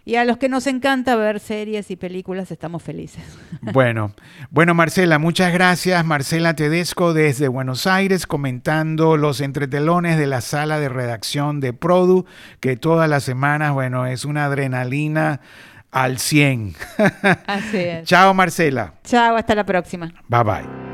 Y 0.07 0.17
a 0.17 0.25
los 0.25 0.37
que 0.37 0.51
nos 0.51 0.67
encanta 0.67 1.17
ver 1.17 1.41
series 1.41 1.91
y 1.91 1.97
películas, 1.97 2.51
estamos 2.51 2.83
felices. 2.83 3.25
Bueno, 3.73 4.13
bueno 4.51 4.75
Marcela, 4.75 5.19
muchas 5.19 5.53
gracias. 5.53 6.05
Marcela 6.05 6.55
Tedesco 6.55 7.15
desde 7.15 7.49
Buenos 7.49 7.87
Aires 7.87 8.27
comentando 8.27 9.17
los 9.17 9.41
entretelones 9.41 10.19
de 10.19 10.27
la 10.27 10.43
sala 10.43 10.79
de 10.79 10.91
redacción 10.91 11.61
de 11.61 11.73
Produ, 11.73 12.27
que 12.61 12.77
todas 12.77 13.09
las 13.09 13.25
semanas, 13.25 13.73
bueno, 13.73 14.07
es 14.07 14.27
una 14.27 14.45
adrenalina 14.45 15.41
al 15.91 16.19
100. 16.19 16.75
Así 17.47 17.79
es. 17.79 18.05
Chao 18.07 18.35
Marcela. 18.35 18.95
Chao, 19.05 19.37
hasta 19.37 19.55
la 19.55 19.65
próxima. 19.65 20.13
Bye 20.29 20.43
bye. 20.45 20.94